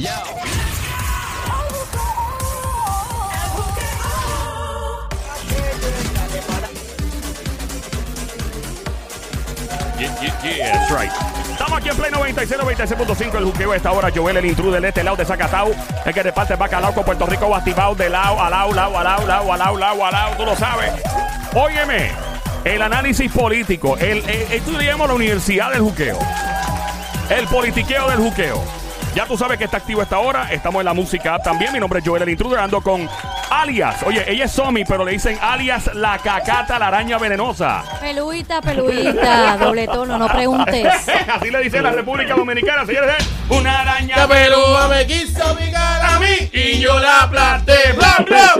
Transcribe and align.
Yeah, 0.00 0.14
yeah, 10.22 10.42
yeah, 10.44 10.72
that's 10.72 10.92
right. 10.92 11.10
Estamos 11.50 11.78
aquí 11.78 11.88
en 11.88 11.96
Play 11.96 12.12
96, 12.12 12.60
96.5, 12.60 13.38
el 13.38 13.44
juqueo. 13.46 13.74
Esta 13.74 13.90
hora, 13.90 14.12
Joel, 14.14 14.36
el 14.36 14.44
intruder 14.44 14.80
de 14.80 14.88
este 14.88 15.02
lado 15.02 15.16
de 15.16 15.24
Zacatau. 15.24 15.74
El 16.04 16.14
que 16.14 16.22
reparte 16.22 16.54
bacalao 16.54 16.94
con 16.94 17.04
Puerto 17.04 17.26
Rico, 17.26 17.52
activado 17.52 17.96
de 17.96 18.08
lado 18.08 18.40
a 18.40 18.48
lado, 18.48 18.72
lado 18.72 18.98
a 18.98 19.02
lado, 19.02 19.26
lado 19.26 19.52
a 19.52 19.56
lado, 19.56 19.78
lado 19.78 20.04
a 20.04 20.10
lado. 20.12 20.36
Tú 20.36 20.44
lo 20.44 20.54
sabes. 20.54 20.92
Óyeme, 21.54 22.12
el 22.62 22.82
análisis 22.82 23.32
político. 23.32 23.96
El, 23.96 24.22
llamo 24.78 25.08
la 25.08 25.14
universidad 25.14 25.72
del 25.72 25.80
juqueo. 25.80 26.18
El 27.30 27.48
politiqueo 27.48 28.08
del 28.08 28.18
juqueo. 28.18 28.62
Ya 29.14 29.26
tú 29.26 29.36
sabes 29.36 29.58
que 29.58 29.64
está 29.64 29.78
activo 29.78 30.02
esta 30.02 30.18
hora. 30.18 30.52
Estamos 30.52 30.80
en 30.80 30.84
la 30.84 30.94
música 30.94 31.38
también. 31.40 31.72
Mi 31.72 31.80
nombre 31.80 32.00
es 32.00 32.06
Joel, 32.06 32.22
el 32.22 32.28
intruder. 32.28 32.60
Ando 32.60 32.80
con 32.80 33.08
alias. 33.50 34.02
Oye, 34.04 34.24
ella 34.30 34.44
es 34.44 34.52
Somi, 34.52 34.84
pero 34.84 35.04
le 35.04 35.12
dicen 35.12 35.38
alias 35.40 35.90
la 35.94 36.18
cacata, 36.18 36.78
la 36.78 36.88
araña 36.88 37.18
venenosa. 37.18 37.82
Peluita, 38.00 38.60
peluita, 38.60 39.56
doble 39.60 39.86
tono, 39.86 40.18
no 40.18 40.28
preguntes. 40.28 40.86
Así 41.28 41.50
le 41.50 41.62
dice 41.62 41.80
la 41.80 41.90
República 41.90 42.34
Dominicana, 42.34 42.86
señores. 42.86 43.16
¿eh? 43.18 43.24
Una 43.50 43.80
araña 43.80 44.16
La 44.18 44.28
pelúa 44.28 44.88
me 44.88 45.06
quiso 45.06 45.56
picar 45.56 46.02
a 46.02 46.18
mí 46.20 46.50
y 46.52 46.78
yo 46.78 46.98
la 46.98 47.22
aplasté. 47.22 47.92
¡Bla, 47.94 48.16
bla! 48.24 48.52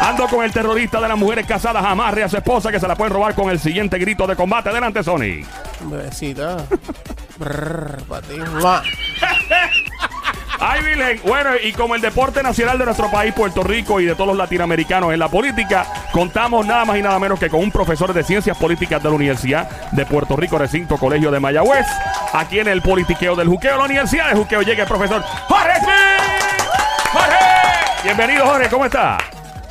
Ando 0.02 0.26
con 0.28 0.44
el 0.44 0.52
terrorista 0.52 1.00
de 1.00 1.08
las 1.08 1.16
mujeres 1.16 1.46
casadas, 1.46 1.84
amarre 1.84 2.24
a 2.24 2.28
su 2.28 2.36
esposa 2.36 2.70
que 2.70 2.80
se 2.80 2.88
la 2.88 2.96
pueden 2.96 3.12
robar 3.14 3.34
con 3.34 3.50
el 3.50 3.58
siguiente 3.58 3.98
grito 3.98 4.26
de 4.26 4.36
combate. 4.36 4.70
Adelante, 4.70 5.02
Sony. 5.02 5.44
Bebecita. 5.80 6.56
Pa' 8.08 8.20
ti. 8.22 8.36
Mua. 8.60 8.82
Ay, 10.58 10.82
Virgen. 10.82 11.20
Bueno, 11.24 11.50
y 11.62 11.72
como 11.74 11.94
el 11.94 12.00
deporte 12.00 12.42
nacional 12.42 12.78
de 12.78 12.86
nuestro 12.86 13.10
país, 13.10 13.34
Puerto 13.34 13.62
Rico, 13.62 14.00
y 14.00 14.06
de 14.06 14.14
todos 14.14 14.28
los 14.28 14.36
latinoamericanos 14.38 15.12
en 15.12 15.18
la 15.18 15.28
política, 15.28 15.86
contamos 16.12 16.64
nada 16.66 16.84
más 16.86 16.96
y 16.96 17.02
nada 17.02 17.18
menos 17.18 17.38
que 17.38 17.50
con 17.50 17.60
un 17.60 17.70
profesor 17.70 18.12
de 18.14 18.22
ciencias 18.24 18.56
políticas 18.56 19.02
de 19.02 19.08
la 19.10 19.14
Universidad 19.14 19.68
de 19.92 20.06
Puerto 20.06 20.34
Rico, 20.34 20.56
recinto 20.56 20.96
Colegio 20.96 21.30
de 21.30 21.40
Mayagüez. 21.40 21.86
Aquí 22.32 22.58
en 22.58 22.68
el 22.68 22.80
politiqueo 22.80 23.36
del 23.36 23.48
juqueo, 23.48 23.76
la 23.76 23.84
Universidad 23.84 24.30
de 24.30 24.36
Juqueo, 24.36 24.62
llega 24.62 24.84
el 24.84 24.88
profesor 24.88 25.22
Jorge 25.46 25.78
Smith. 25.80 26.72
¡Jorge! 27.12 28.02
Bienvenido, 28.04 28.46
Jorge, 28.46 28.68
¿cómo 28.70 28.86
está? 28.86 29.18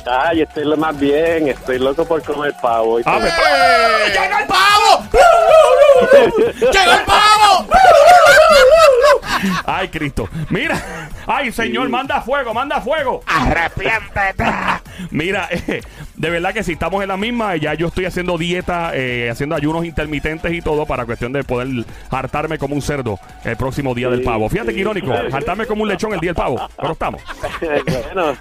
Ay, 0.08 0.42
estoy 0.42 0.64
lo 0.64 0.76
más 0.76 0.96
bien, 0.96 1.48
estoy 1.48 1.80
loco 1.80 2.04
por 2.04 2.22
comer 2.22 2.54
pavo. 2.62 3.00
y 3.00 3.02
Ah, 3.04 3.18
pues, 3.20 3.32
¡Llegó 4.12 4.38
el 4.38 4.46
pavo! 4.46 5.04
¡Llegó 6.60 6.92
el 6.92 7.04
pavo! 7.04 7.66
Ay, 9.64 9.88
Cristo. 9.88 10.28
Mira. 10.48 10.80
Ay, 11.26 11.52
Señor, 11.52 11.88
manda 11.88 12.20
fuego, 12.20 12.54
manda 12.54 12.80
fuego. 12.80 13.22
¡Arrepiéntete! 13.26 14.44
Mira, 15.10 15.48
eh, 15.50 15.80
de 16.16 16.30
verdad 16.30 16.52
que 16.52 16.62
si 16.62 16.72
estamos 16.72 17.02
en 17.02 17.08
la 17.08 17.16
misma, 17.16 17.56
ya 17.56 17.74
yo 17.74 17.88
estoy 17.88 18.04
haciendo 18.04 18.38
dieta, 18.38 18.92
eh, 18.94 19.30
haciendo 19.30 19.54
ayunos 19.54 19.84
intermitentes 19.84 20.52
y 20.52 20.60
todo 20.60 20.86
para 20.86 21.06
cuestión 21.06 21.32
de 21.32 21.44
poder 21.44 21.68
hartarme 22.10 22.58
como 22.58 22.74
un 22.74 22.82
cerdo 22.82 23.18
el 23.44 23.56
próximo 23.56 23.94
día 23.94 24.08
del 24.08 24.22
pavo. 24.22 24.48
Fíjate 24.48 24.70
sí. 24.70 24.76
que 24.76 24.80
irónico, 24.80 25.12
hartarme 25.12 25.66
como 25.66 25.82
un 25.82 25.88
lechón 25.88 26.12
el 26.12 26.20
día 26.20 26.30
del 26.30 26.36
pavo, 26.36 26.60
pero 26.76 26.92
estamos. 26.92 27.22
bueno, 28.14 28.36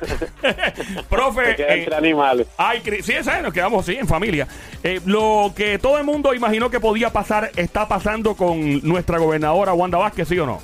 Profe, 1.10 1.52
eh, 1.52 1.80
entre 1.80 1.96
animales. 1.96 2.48
Ay, 2.58 2.82
sí, 3.02 3.14
nos 3.42 3.54
quedamos 3.54 3.86
sí, 3.86 3.96
en 3.96 4.08
familia. 4.08 4.48
Eh, 4.84 5.02
lo 5.06 5.54
que 5.56 5.80
todo 5.80 5.98
el 5.98 6.04
mundo 6.04 6.34
imaginó 6.34 6.70
que 6.70 6.80
podía 6.80 7.12
pasar 7.12 7.52
está 7.56 7.88
pasando 7.88 8.36
con 8.36 8.82
nuestra 8.88 9.18
gobernadora 9.18 9.74
Wanda 9.74 9.98
Vázquez, 9.98 10.28
¿sí 10.28 10.40
o 10.40 10.46
no? 10.46 10.60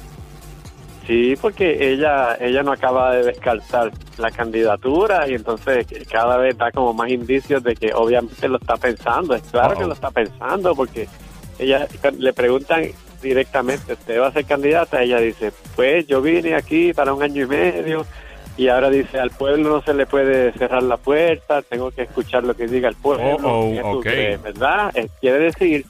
Sí, 1.07 1.35
porque 1.41 1.91
ella 1.91 2.37
ella 2.39 2.63
no 2.63 2.71
acaba 2.71 3.15
de 3.15 3.23
descartar 3.23 3.91
la 4.21 4.31
candidatura 4.31 5.27
y 5.27 5.33
entonces 5.33 5.87
cada 6.09 6.37
vez 6.37 6.57
da 6.57 6.71
como 6.71 6.93
más 6.93 7.09
indicios 7.09 7.63
de 7.63 7.75
que 7.75 7.93
obviamente 7.93 8.47
lo 8.47 8.57
está 8.57 8.77
pensando. 8.77 9.35
Es 9.35 9.43
claro 9.43 9.77
que 9.77 9.85
lo 9.85 9.93
está 9.93 10.11
pensando 10.11 10.75
porque 10.75 11.07
ella 11.59 11.87
le 12.17 12.33
preguntan 12.33 12.85
directamente, 13.21 13.93
¿usted 13.93 14.19
va 14.19 14.27
a 14.27 14.31
ser 14.31 14.45
candidata? 14.45 15.01
Ella 15.01 15.19
dice, 15.19 15.51
pues 15.75 16.07
yo 16.07 16.21
vine 16.21 16.55
aquí 16.55 16.93
para 16.93 17.13
un 17.13 17.21
año 17.21 17.43
y 17.43 17.47
medio 17.47 18.05
y 18.57 18.67
ahora 18.67 18.89
dice, 18.89 19.19
al 19.19 19.31
pueblo 19.31 19.69
no 19.69 19.81
se 19.81 19.93
le 19.93 20.05
puede 20.05 20.51
cerrar 20.53 20.83
la 20.83 20.97
puerta, 20.97 21.61
tengo 21.61 21.91
que 21.91 22.03
escuchar 22.03 22.43
lo 22.43 22.55
que 22.55 22.67
diga 22.67 22.89
el 22.89 22.95
pueblo. 22.95 23.47
Uh-oh, 23.47 23.71
¿Qué 23.71 23.81
tú 23.81 23.97
ok. 23.97 24.03
crees, 24.03 24.41
¿Verdad? 24.41 24.91
Eh, 24.95 25.09
quiere 25.19 25.39
decir, 25.39 25.85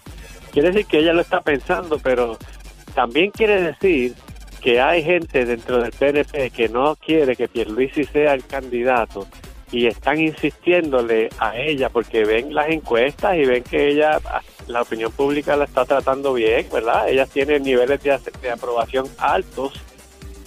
quiere 0.51 0.71
decir 0.71 0.85
que 0.85 0.99
ella 0.99 1.13
lo 1.13 1.21
está 1.21 1.41
pensando, 1.41 1.97
pero 1.99 2.37
también 2.93 3.31
quiere 3.31 3.61
decir 3.61 4.13
que 4.61 4.79
hay 4.79 5.03
gente 5.03 5.45
dentro 5.45 5.81
del 5.81 5.91
PNP 5.91 6.51
que 6.51 6.69
no 6.69 6.95
quiere 6.95 7.35
que 7.35 7.47
Pierluisi 7.47 8.03
sea 8.05 8.33
el 8.33 8.45
candidato 8.45 9.27
y 9.71 9.87
están 9.87 10.19
insistiéndole 10.19 11.29
a 11.39 11.57
ella 11.57 11.89
porque 11.89 12.25
ven 12.25 12.53
las 12.53 12.69
encuestas 12.69 13.37
y 13.37 13.45
ven 13.45 13.63
que 13.63 13.89
ella, 13.89 14.19
la 14.67 14.81
opinión 14.81 15.11
pública 15.11 15.55
la 15.55 15.63
está 15.63 15.85
tratando 15.85 16.33
bien, 16.33 16.67
¿verdad? 16.71 17.09
Ella 17.09 17.25
tiene 17.25 17.59
niveles 17.59 18.03
de, 18.03 18.19
de 18.41 18.51
aprobación 18.51 19.07
altos, 19.17 19.73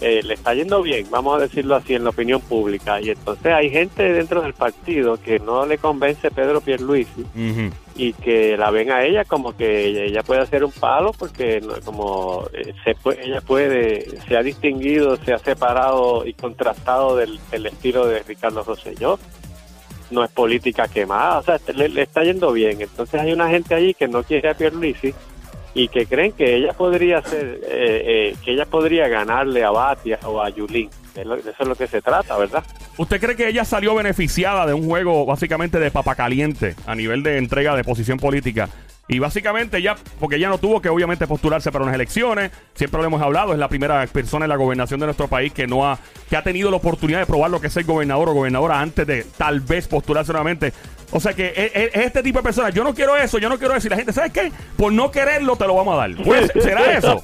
eh, 0.01 0.21
le 0.25 0.35
está 0.35 0.53
yendo 0.55 0.83
bien, 0.83 1.07
vamos 1.11 1.37
a 1.37 1.41
decirlo 1.43 1.77
así, 1.77 1.95
en 1.95 2.05
la 2.05 2.11
opinión 2.11 2.41
pública. 2.41 3.01
Y 3.01 3.11
entonces 3.11 3.47
hay 3.53 3.71
gente 3.71 4.03
dentro 4.13 4.43
del 4.43 4.53
partido 4.53 5.17
que 5.17 5.39
no 5.39 5.65
le 5.67 5.79
convence 5.79 6.31
Pedro 6.31 6.61
Pierluisi 6.61 7.21
Ujú. 7.23 7.71
y 7.97 8.13
que 8.13 8.57
la 8.57 8.71
ven 8.71 8.91
a 8.91 9.05
ella 9.05 9.25
como 9.25 9.57
que 9.57 10.07
ella, 10.07 10.23
puede 10.23 10.41
hacer 10.41 10.65
un 10.65 10.73
palo 10.73 11.13
porque 11.17 11.61
no- 11.61 11.75
como 11.85 12.45
eh, 12.53 12.73
se 12.85 12.97
pue- 12.97 13.19
ella 13.23 13.41
puede 13.41 14.07
se 14.27 14.37
ha 14.37 14.43
distinguido 14.43 15.17
se 15.25 15.33
ha 15.33 15.39
separado 15.39 16.27
y 16.27 16.35
contrastado 16.35 17.17
del, 17.17 17.39
del 17.51 17.67
estilo 17.67 18.07
de 18.07 18.23
Ricardo 18.25 18.63
Rosselló 18.65 19.19
no 20.11 20.25
es 20.25 20.31
política 20.33 20.87
quemada 20.89 21.39
o 21.39 21.43
sea 21.43 21.59
le, 21.75 21.89
le 21.89 22.03
está 22.03 22.23
yendo 22.25 22.53
bien 22.53 22.81
entonces 22.81 23.21
hay 23.21 23.33
una 23.33 23.49
gente 23.49 23.75
allí 23.75 23.95
que 23.95 24.09
no 24.09 24.23
quiere 24.23 24.51
a 24.51 24.55
Pierluisi 24.55 25.15
y 25.75 25.89
que 25.89 26.07
creen 26.07 26.33
que 26.33 26.57
ella 26.57 26.73
podría 26.73 27.21
ser 27.23 27.61
eh, 27.63 28.31
eh, 28.33 28.37
que 28.45 28.53
ella 28.53 28.65
podría 28.65 29.09
ganarle 29.09 29.65
a 29.65 29.71
Batia 29.71 30.19
o 30.25 30.41
a 30.41 30.49
Yulín 30.51 30.89
eso 31.17 31.35
es 31.37 31.69
lo 31.69 31.75
que 31.75 31.87
se 31.87 32.01
trata 32.01 32.37
verdad 32.37 32.65
¿Usted 32.97 33.21
cree 33.21 33.35
que 33.35 33.49
ella 33.49 33.65
salió 33.65 33.95
beneficiada 33.97 34.67
de 34.67 34.75
un 34.75 34.87
juego 34.87 35.27
básicamente 35.27 35.81
de 35.81 35.91
papa 35.91 36.15
caliente 36.15 36.77
a 36.87 36.95
nivel 36.95 37.25
de 37.25 37.39
entrega 37.39 37.75
de 37.75 37.83
posición 37.83 38.19
política? 38.19 38.69
Y 39.07 39.19
básicamente 39.19 39.83
ya, 39.83 39.97
porque 40.19 40.37
ella 40.37 40.49
no 40.49 40.59
tuvo 40.59 40.81
que 40.81 40.89
obviamente 40.89 41.27
postularse 41.27 41.71
para 41.71 41.85
unas 41.85 41.95
elecciones, 41.95 42.53
siempre 42.75 43.01
lo 43.01 43.07
hemos 43.07 43.21
hablado, 43.21 43.53
es 43.53 43.59
la 43.59 43.69
primera 43.69 44.07
persona 44.07 44.47
en 44.47 44.49
la 44.49 44.57
gobernación 44.57 44.99
de 45.01 45.07
nuestro 45.07 45.29
país 45.29 45.53
que 45.53 45.67
no 45.67 45.87
ha, 45.87 45.99
que 46.31 46.37
ha 46.37 46.43
tenido 46.43 46.71
la 46.71 46.79
oportunidad 46.79 47.19
de 47.19 47.27
probar 47.27 47.51
lo 47.51 47.61
que 47.61 47.67
es 47.67 47.73
ser 47.73 47.85
gobernador 47.85 48.31
o 48.31 48.33
gobernadora 48.33 48.81
antes 48.81 49.07
de 49.07 49.27
tal 49.37 49.61
vez 49.61 49.89
postularse 49.89 50.33
nuevamente. 50.33 50.73
O 51.17 51.21
sea 51.21 51.33
que 51.33 51.47
es, 51.57 51.71
es- 51.75 51.95
es 51.95 52.07
este 52.07 52.23
tipo 52.25 52.41
de 52.41 52.43
personas, 52.43 52.75
yo 52.75 52.83
no 52.83 52.93
quiero 52.93 53.17
eso, 53.17 53.39
yo 53.39 53.49
no 53.49 53.57
quiero 53.57 53.75
eso, 53.77 53.87
y 53.87 53.91
la 53.91 53.97
gente, 53.97 54.13
¿sabes 54.13 54.33
qué? 54.33 54.51
Por 54.77 54.93
no 54.93 55.11
quererlo 55.13 55.55
te 55.57 55.65
lo 55.67 55.75
vamos 55.77 55.95
a 55.95 55.99
dar. 55.99 56.11
Pues, 56.25 56.51
¿Será 56.61 56.93
eso? 56.99 57.23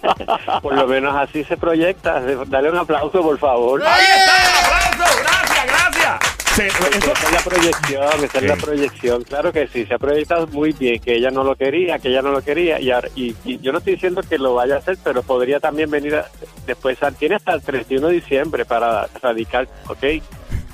por 0.62 0.74
lo 0.74 0.86
menos 0.86 1.14
así 1.16 1.42
se 1.44 1.56
proyecta 1.56 2.20
dale 2.46 2.70
un 2.70 2.76
aplauso 2.78 3.20
por 3.20 3.36
favor 3.38 3.82
Ahí 3.84 4.02
está, 4.16 4.94
aplauso, 4.94 5.18
gracias, 5.22 5.66
gracias. 5.66 6.54
Se- 6.54 6.66
eso- 6.66 7.12
Esa 7.12 7.26
es 7.26 7.32
la 7.32 7.40
proyección, 7.40 8.24
esa 8.24 8.38
es 8.38 8.44
la 8.44 8.56
proyección. 8.56 9.22
Claro 9.24 9.52
que 9.52 9.66
sí, 9.68 9.86
se 9.86 9.94
ha 9.94 9.98
proyectado 9.98 10.46
muy 10.48 10.72
bien, 10.72 11.00
que 11.00 11.14
ella 11.16 11.30
no 11.30 11.42
lo 11.44 11.54
quería, 11.56 11.98
que 11.98 12.08
ella 12.08 12.22
no 12.22 12.30
lo 12.32 12.42
quería. 12.42 12.80
Y, 12.80 12.90
ahora- 12.90 13.08
y, 13.16 13.34
y 13.44 13.58
yo 13.60 13.72
no 13.72 13.78
estoy 13.78 13.94
diciendo 13.94 14.20
que 14.28 14.36
lo 14.38 14.54
vaya 14.54 14.74
a 14.76 14.78
hacer, 14.78 14.98
pero 15.02 15.22
podría 15.22 15.58
también 15.60 15.90
venir 15.90 16.14
a- 16.16 16.26
después. 16.66 16.98
Tiene 17.18 17.36
hasta 17.36 17.52
el 17.54 17.62
31 17.62 18.08
de 18.08 18.14
diciembre 18.14 18.64
para 18.64 19.08
radicar, 19.22 19.68
¿ok? 19.88 20.04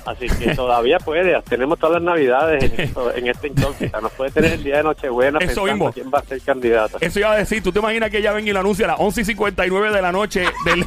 Así 0.07 0.27
que 0.27 0.55
todavía 0.55 0.97
puede. 0.99 1.39
Tenemos 1.43 1.77
todas 1.77 1.95
las 2.01 2.03
navidades 2.03 2.63
en, 2.63 2.79
esto- 2.81 3.13
en 3.13 3.27
esta 3.27 3.47
incógnita. 3.47 3.99
Nos 4.01 4.11
puede 4.13 4.31
tener 4.31 4.53
el 4.53 4.63
día 4.63 4.77
de 4.77 4.83
Nochebuena 4.83 5.37
Eso 5.39 5.47
pensando 5.47 5.73
mismo. 5.73 5.91
quién 5.91 6.09
va 6.13 6.19
a 6.19 6.23
ser 6.23 6.41
candidato. 6.41 6.97
Eso 7.01 7.19
iba 7.19 7.31
a 7.33 7.35
decir, 7.37 7.61
tú 7.61 7.71
te 7.71 7.79
imaginas 7.79 8.09
que 8.09 8.19
ella 8.19 8.31
venga 8.33 8.49
y 8.49 8.53
lo 8.53 8.59
anuncia 8.61 8.85
a 8.85 8.89
las 8.89 8.99
11 8.99 9.21
y 9.21 9.25
59 9.25 9.91
de 9.91 10.01
la 10.01 10.11
noche 10.11 10.45
del, 10.65 10.85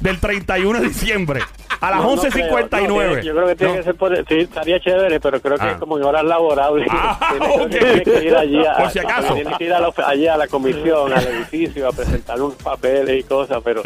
del 0.00 0.20
31 0.20 0.80
de 0.80 0.86
diciembre. 0.88 1.40
A 1.80 1.90
las 1.90 1.98
No, 2.00 2.04
no 2.04 2.10
11 2.10 2.28
y 2.28 2.30
creo. 2.30 2.44
59. 2.46 3.16
No, 3.16 3.22
yo 3.22 3.32
creo 3.34 3.46
que 3.48 3.56
tiene 3.56 3.72
No. 3.72 3.78
que 3.78 3.84
ser 3.84 3.94
por... 3.96 4.16
Sí, 4.28 4.34
estaría 4.40 4.78
chévere, 4.80 5.18
pero 5.18 5.40
creo 5.40 5.56
que 5.56 5.64
Ah. 5.64 5.70
es 5.72 5.76
como 5.78 5.96
en 5.98 6.04
horas 6.04 6.24
laborables. 6.24 6.86
Ah, 6.90 7.34
tiene 7.70 8.02
que 8.02 8.24
ir 8.24 8.36
allí 8.36 8.64
a, 8.66 8.76
Por 8.76 8.90
si 8.90 8.98
acaso. 8.98 9.34
Tiene 9.34 9.56
que 9.56 9.64
ir 9.64 9.72
a 9.72 9.80
la, 9.80 9.92
allí 10.06 10.26
a 10.28 10.36
la 10.36 10.46
comisión, 10.46 11.12
al 11.12 11.26
edificio, 11.26 11.88
a 11.88 11.92
presentar 11.92 12.40
unos 12.40 12.54
papeles 12.56 13.18
y 13.20 13.22
cosas, 13.24 13.60
pero... 13.64 13.82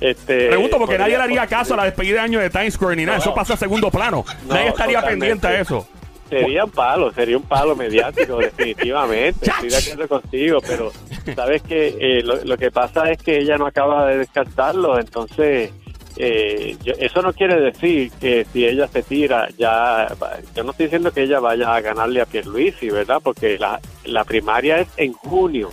Este, 0.00 0.48
Pregunto 0.48 0.78
porque 0.78 0.98
nadie 0.98 1.16
le 1.16 1.24
haría 1.24 1.46
caso 1.46 1.74
a 1.74 1.78
la 1.78 1.84
despedida 1.84 2.14
de 2.16 2.20
año 2.20 2.38
de 2.40 2.50
Times 2.50 2.74
Square 2.74 2.96
ni 2.96 3.04
nada. 3.06 3.18
Eso 3.18 3.34
pasa 3.34 3.54
a 3.54 3.56
segundo 3.56 3.90
plano. 3.90 4.24
No, 4.46 4.54
nadie 4.54 4.68
estaría 4.68 5.02
pendiente 5.02 5.46
a 5.46 5.60
eso. 5.60 5.86
Sería 6.28 6.64
un 6.64 6.70
palo, 6.72 7.12
sería 7.12 7.36
un 7.36 7.44
palo 7.44 7.76
mediático, 7.76 8.36
definitivamente. 8.38 9.48
Estoy 9.48 9.68
de 9.70 9.76
acuerdo 9.76 10.08
contigo, 10.20 10.58
pero 10.66 10.92
sabes 11.36 11.62
que 11.62 11.96
eh, 12.00 12.22
lo, 12.24 12.44
lo 12.44 12.56
que 12.58 12.70
pasa 12.72 13.10
es 13.12 13.18
que 13.22 13.38
ella 13.38 13.56
no 13.56 13.66
acaba 13.66 14.06
de 14.08 14.18
descartarlo, 14.18 14.98
entonces 14.98 15.70
eh, 16.16 16.76
yo- 16.82 16.94
eso 16.98 17.22
no 17.22 17.32
quiere 17.32 17.60
decir 17.60 18.10
que 18.20 18.44
si 18.52 18.66
ella 18.66 18.88
se 18.88 19.02
tira, 19.04 19.48
ya. 19.56 20.08
Yo 20.56 20.64
no 20.64 20.72
estoy 20.72 20.86
diciendo 20.86 21.12
que 21.12 21.22
ella 21.22 21.38
vaya 21.40 21.72
a 21.74 21.80
ganarle 21.80 22.20
a 22.22 22.26
Pierluisi, 22.26 22.90
¿verdad? 22.90 23.18
Porque 23.22 23.56
la, 23.58 23.80
la 24.04 24.24
primaria 24.24 24.80
es 24.80 24.88
en 24.96 25.12
junio. 25.12 25.70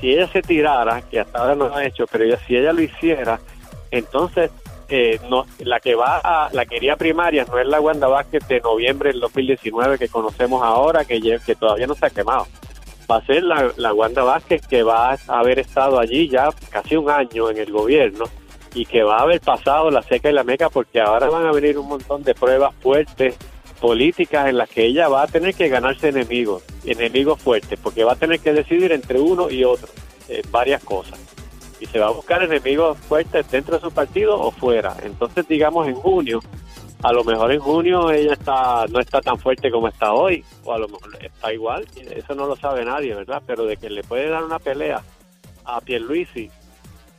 Si 0.00 0.12
ella 0.12 0.28
se 0.28 0.42
tirara, 0.42 1.02
que 1.02 1.20
hasta 1.20 1.38
ahora 1.38 1.54
no 1.54 1.68
lo 1.68 1.76
ha 1.76 1.84
hecho, 1.84 2.06
pero 2.10 2.24
si 2.46 2.56
ella 2.56 2.72
lo 2.72 2.82
hiciera, 2.82 3.38
Entonces, 3.90 4.50
eh, 4.90 5.18
no, 5.28 5.46
la 5.60 5.80
que 5.80 5.94
va 5.94 6.18
a 6.18 6.50
la 6.52 6.64
quería 6.66 6.96
primaria 6.96 7.44
no 7.44 7.58
es 7.58 7.66
la 7.66 7.80
Wanda 7.80 8.06
Vázquez 8.06 8.46
de 8.48 8.60
noviembre 8.60 9.10
del 9.10 9.20
2019 9.20 9.98
que 9.98 10.08
conocemos 10.08 10.62
ahora, 10.62 11.04
que 11.04 11.56
todavía 11.58 11.86
no 11.86 11.94
se 11.94 12.06
ha 12.06 12.10
quemado. 12.10 12.46
Va 13.10 13.16
a 13.16 13.26
ser 13.26 13.42
la, 13.42 13.70
la 13.76 13.94
Wanda 13.94 14.22
Vázquez 14.22 14.66
que 14.66 14.82
va 14.82 15.12
a 15.12 15.18
haber 15.28 15.58
estado 15.58 15.98
allí 15.98 16.28
ya 16.28 16.50
casi 16.70 16.96
un 16.96 17.10
año 17.10 17.50
en 17.50 17.58
el 17.58 17.72
gobierno 17.72 18.26
y 18.74 18.84
que 18.84 19.02
va 19.02 19.18
a 19.18 19.22
haber 19.22 19.40
pasado 19.40 19.90
la 19.90 20.02
seca 20.02 20.30
y 20.30 20.32
la 20.32 20.44
meca 20.44 20.68
porque 20.68 21.00
ahora 21.00 21.28
van 21.28 21.46
a 21.46 21.52
venir 21.52 21.78
un 21.78 21.88
montón 21.88 22.22
de 22.22 22.34
pruebas 22.34 22.74
fuertes 22.80 23.36
políticas 23.80 24.48
en 24.48 24.58
las 24.58 24.68
que 24.68 24.84
ella 24.84 25.08
va 25.08 25.22
a 25.22 25.26
tener 25.26 25.54
que 25.54 25.68
ganarse 25.68 26.08
enemigos, 26.08 26.62
enemigos 26.90 27.40
fuertes, 27.40 27.78
porque 27.82 28.04
va 28.04 28.12
a 28.12 28.16
tener 28.16 28.40
que 28.40 28.52
decidir 28.52 28.92
entre 28.92 29.20
uno 29.20 29.50
y 29.50 29.64
otro, 29.64 29.88
varias 30.50 30.82
cosas. 30.84 31.18
Y 31.80 31.86
se 31.86 31.98
va 31.98 32.06
a 32.06 32.10
buscar 32.10 32.42
enemigos 32.42 32.98
fuertes 32.98 33.48
dentro 33.50 33.76
de 33.76 33.80
su 33.80 33.92
partido 33.92 34.38
o 34.38 34.50
fuera. 34.50 34.96
Entonces, 35.02 35.46
digamos, 35.46 35.86
en 35.86 35.94
junio, 35.94 36.40
a 37.02 37.12
lo 37.12 37.22
mejor 37.24 37.52
en 37.52 37.60
junio 37.60 38.10
ella 38.10 38.32
está 38.32 38.86
no 38.88 38.98
está 39.00 39.20
tan 39.20 39.38
fuerte 39.38 39.70
como 39.70 39.88
está 39.88 40.12
hoy, 40.12 40.44
o 40.64 40.72
a 40.72 40.78
lo 40.78 40.88
mejor 40.88 41.16
está 41.20 41.52
igual, 41.52 41.86
eso 41.96 42.34
no 42.34 42.46
lo 42.46 42.56
sabe 42.56 42.84
nadie, 42.84 43.14
¿verdad? 43.14 43.42
Pero 43.46 43.64
de 43.64 43.76
que 43.76 43.88
le 43.88 44.02
puede 44.02 44.28
dar 44.28 44.42
una 44.42 44.58
pelea 44.58 45.02
a 45.64 45.80
Pierluisi, 45.80 46.50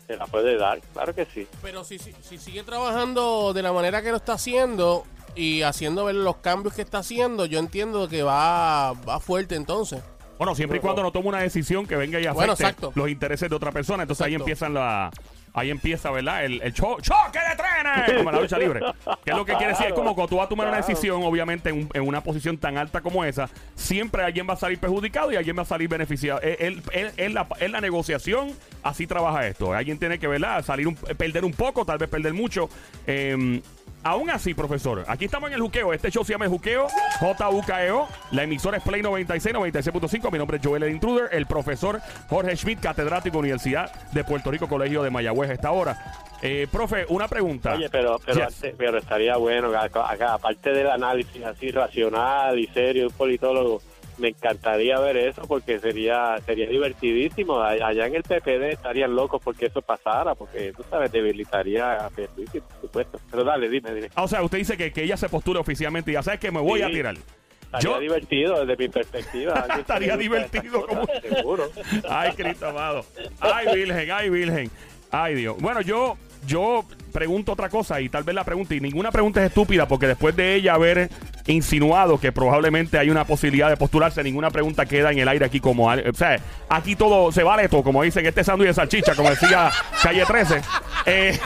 se 0.05 0.17
la 0.17 0.25
puede 0.27 0.57
dar, 0.57 0.81
claro 0.93 1.13
que 1.13 1.25
sí. 1.25 1.47
Pero 1.61 1.83
si, 1.83 1.97
si, 1.97 2.13
si 2.21 2.37
sigue 2.37 2.63
trabajando 2.63 3.53
de 3.53 3.61
la 3.61 3.71
manera 3.71 4.01
que 4.01 4.11
lo 4.11 4.17
está 4.17 4.33
haciendo 4.33 5.05
y 5.35 5.61
haciendo 5.63 6.05
ver 6.05 6.15
los 6.15 6.37
cambios 6.37 6.73
que 6.73 6.81
está 6.81 6.99
haciendo, 6.99 7.45
yo 7.45 7.59
entiendo 7.59 8.07
que 8.07 8.23
va, 8.23 8.93
va 8.93 9.19
fuerte 9.19 9.55
entonces. 9.55 10.01
Bueno, 10.37 10.55
siempre 10.55 10.77
y 10.77 10.81
cuando 10.81 11.03
no 11.03 11.11
tome 11.11 11.27
una 11.27 11.39
decisión 11.39 11.85
que 11.85 11.97
venga 11.97 12.17
y 12.17 12.23
afecte 12.23 12.35
Bueno, 12.35 12.53
exacto. 12.53 12.91
los 12.95 13.09
intereses 13.09 13.49
de 13.49 13.55
otra 13.55 13.71
persona. 13.73 14.03
Entonces 14.03 14.25
ahí 14.25 14.35
empiezan 14.35 14.73
la... 14.73 15.11
Ahí 15.51 15.71
empieza, 15.71 16.11
¿verdad? 16.11 16.45
El, 16.45 16.61
el 16.61 16.71
cho- 16.75 16.97
choque 17.01 17.39
de 17.39 17.55
trenes, 17.57 18.17
como 18.19 18.31
la 18.31 18.39
lucha 18.39 18.57
libre. 18.59 18.81
Que 19.25 19.31
es 19.31 19.35
lo 19.35 19.43
que 19.43 19.53
quiere 19.55 19.71
decir, 19.73 19.87
es 19.87 19.93
como 19.93 20.13
cuando 20.13 20.29
tú 20.29 20.35
vas 20.37 20.45
a 20.45 20.49
tomar 20.49 20.67
una 20.67 20.77
decisión, 20.77 21.23
obviamente, 21.23 21.71
en, 21.71 21.79
un- 21.79 21.89
en 21.91 22.07
una 22.07 22.21
posición 22.21 22.57
tan 22.59 22.77
alta 22.77 23.01
como 23.01 23.25
esa, 23.25 23.49
siempre 23.75 24.23
alguien 24.23 24.47
va 24.47 24.53
a 24.53 24.57
salir 24.57 24.79
perjudicado 24.79 25.31
y 25.31 25.35
alguien 25.37 25.57
va 25.57 25.63
a 25.63 25.65
salir 25.65 25.89
beneficiado. 25.89 26.39
Es 26.41 26.57
el- 26.61 26.83
el- 27.17 27.33
la, 27.33 27.47
es 27.59 27.71
la 27.71 27.81
negociación, 27.81 28.51
así 28.83 29.07
trabaja 29.07 29.47
esto. 29.47 29.73
Alguien 29.73 29.97
tiene 29.97 30.19
que, 30.19 30.27
¿verdad? 30.27 30.63
Salir 30.63 30.87
un- 30.87 30.95
perder 30.95 31.43
un 31.43 31.53
poco, 31.53 31.83
tal 31.83 31.97
vez 31.97 32.07
perder 32.09 32.33
mucho. 32.33 32.69
Eh, 33.07 33.59
Aún 34.03 34.29
así, 34.29 34.53
profesor, 34.53 35.03
aquí 35.07 35.25
estamos 35.25 35.49
en 35.49 35.55
el 35.55 35.61
juqueo. 35.61 35.91
Este 35.93 36.09
show 36.09 36.23
se 36.23 36.31
llama 36.33 36.45
El 36.45 36.51
Juqueo, 36.51 36.87
J-U-K-E-O. 37.19 38.07
La 38.31 38.43
emisora 38.43 38.77
es 38.77 38.83
Play 38.83 39.01
96, 39.01 39.53
96.5. 39.53 40.31
Mi 40.31 40.37
nombre 40.37 40.57
es 40.57 40.65
Joel 40.65 40.83
el 40.83 40.91
Intruder. 40.93 41.29
El 41.33 41.45
profesor 41.47 41.99
Jorge 42.29 42.55
Schmidt, 42.55 42.79
catedrático 42.79 43.37
Universidad 43.39 43.91
de 44.13 44.23
Puerto 44.23 44.51
Rico, 44.51 44.67
Colegio 44.69 45.03
de 45.03 45.09
Mayagüez, 45.09 45.49
a 45.49 45.53
esta 45.53 45.71
hora. 45.71 45.97
Eh, 46.41 46.67
profe, 46.71 47.05
una 47.09 47.27
pregunta. 47.27 47.73
Oye, 47.73 47.89
pero 47.89 48.17
pero, 48.25 48.45
Yes. 48.47 48.55
antes- 48.55 48.75
pero 48.77 48.97
estaría 48.97 49.35
bueno, 49.35 49.77
acá, 49.77 50.33
aparte 50.33 50.69
del 50.71 50.89
análisis 50.89 51.43
así 51.43 51.69
racional 51.69 52.57
y 52.57 52.67
serio 52.67 53.07
un 53.07 53.13
politólogo, 53.13 53.81
me 54.19 54.29
encantaría 54.29 54.99
ver 54.99 55.17
eso 55.17 55.41
porque 55.47 55.79
sería 55.79 56.37
sería 56.45 56.67
divertidísimo. 56.67 57.61
Allá 57.61 58.05
en 58.07 58.15
el 58.15 58.23
PPD 58.23 58.73
estarían 58.73 59.15
locos 59.15 59.41
porque 59.43 59.67
eso 59.67 59.81
pasara, 59.81 60.35
porque 60.35 60.73
tú 60.75 60.83
sabes, 60.89 61.11
debilitaría 61.11 62.05
a 62.05 62.09
Pierluisi, 62.09 62.59
por 62.61 62.81
supuesto. 62.81 63.19
Pero 63.31 63.43
dale, 63.43 63.69
dime, 63.69 63.93
dime. 63.93 64.09
Ah, 64.15 64.23
o 64.23 64.27
sea, 64.27 64.41
usted 64.43 64.57
dice 64.59 64.77
que, 64.77 64.91
que 64.91 65.03
ella 65.03 65.17
se 65.17 65.29
postule 65.29 65.59
oficialmente 65.59 66.11
y 66.11 66.13
ya 66.15 66.23
sabes 66.23 66.39
que 66.39 66.51
me 66.51 66.59
voy 66.61 66.79
Sí. 66.79 66.85
a 66.85 66.87
tirar. 66.89 67.15
Estaría 67.63 67.79
Yo- 67.91 67.99
divertido 67.99 68.65
desde 68.65 68.77
mi 68.83 68.89
perspectiva. 68.89 69.65
Estaría 69.79 70.17
divertido, 70.17 70.85
como- 70.87 71.05
Seguro. 71.21 71.69
Ay, 72.09 72.31
Cristo 72.33 72.67
amado. 72.67 73.05
Ay, 73.39 73.67
Virgen, 73.75 74.11
ay, 74.11 74.29
Virgen. 74.29 74.71
Ay, 75.11 75.35
Dios. 75.35 75.55
Bueno, 75.59 75.81
yo, 75.81 76.17
yo 76.47 76.83
pregunto 77.09 77.53
otra 77.53 77.69
cosa 77.69 77.99
y 78.01 78.09
tal 78.09 78.23
vez 78.23 78.35
la 78.35 78.43
pregunta, 78.43 78.75
y 78.75 78.79
ninguna 78.79 79.11
pregunta 79.11 79.41
es 79.41 79.47
estúpida 79.47 79.87
porque 79.87 80.07
después 80.07 80.35
de 80.35 80.55
ella 80.55 80.73
haber 80.75 81.09
insinuado 81.47 82.19
que 82.19 82.31
probablemente 82.31 82.97
hay 82.97 83.09
una 83.09 83.25
posibilidad 83.25 83.69
de 83.69 83.77
postularse, 83.77 84.23
ninguna 84.23 84.51
pregunta 84.51 84.85
queda 84.85 85.11
en 85.11 85.19
el 85.19 85.27
aire 85.27 85.45
aquí 85.45 85.59
como... 85.59 85.87
O 85.87 86.13
sea, 86.13 86.39
aquí 86.69 86.95
todo 86.95 87.31
se 87.31 87.43
vale 87.43 87.67
todo, 87.69 87.83
como 87.83 88.03
dicen, 88.03 88.25
este 88.25 88.43
sándwich 88.43 88.67
de 88.69 88.73
salchicha, 88.73 89.15
como 89.15 89.29
decía 89.29 89.71
Calle 90.03 90.25
13. 90.25 90.61
Eh. 91.05 91.39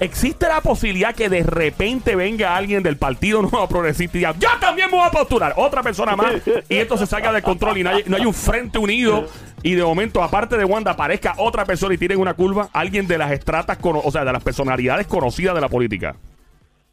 ¿Existe 0.00 0.46
la 0.46 0.60
posibilidad 0.60 1.14
que 1.14 1.28
de 1.28 1.42
repente 1.42 2.16
venga 2.16 2.56
alguien 2.56 2.82
del 2.82 2.96
Partido 2.96 3.42
Nuevo 3.42 3.66
Progresista 3.68 4.16
y 4.16 4.20
diga, 4.20 4.34
yo 4.38 4.48
también 4.60 4.90
me 4.90 4.98
voy 4.98 5.06
a 5.06 5.10
postular, 5.10 5.54
otra 5.56 5.82
persona 5.82 6.16
más, 6.16 6.34
y 6.68 6.76
esto 6.76 6.96
se 6.96 7.06
salga 7.06 7.32
de 7.32 7.42
control 7.42 7.78
y 7.78 7.82
no 7.82 7.90
hay, 7.90 8.04
no 8.06 8.16
hay 8.16 8.26
un 8.26 8.34
frente 8.34 8.78
unido 8.78 9.28
y 9.70 9.74
de 9.74 9.82
momento, 9.84 10.22
aparte 10.22 10.56
de 10.56 10.64
Wanda, 10.64 10.92
aparezca 10.92 11.34
otra 11.38 11.64
persona 11.64 11.94
y 11.94 11.98
tiren 11.98 12.18
una 12.20 12.34
curva, 12.34 12.68
alguien 12.72 13.06
de 13.06 13.18
las 13.18 13.30
estratas, 13.32 13.78
cono- 13.78 14.00
o 14.04 14.10
sea, 14.10 14.24
de 14.24 14.32
las 14.32 14.42
personalidades 14.44 15.06
conocidas 15.06 15.54
de 15.54 15.60
la 15.60 15.68
política? 15.68 16.16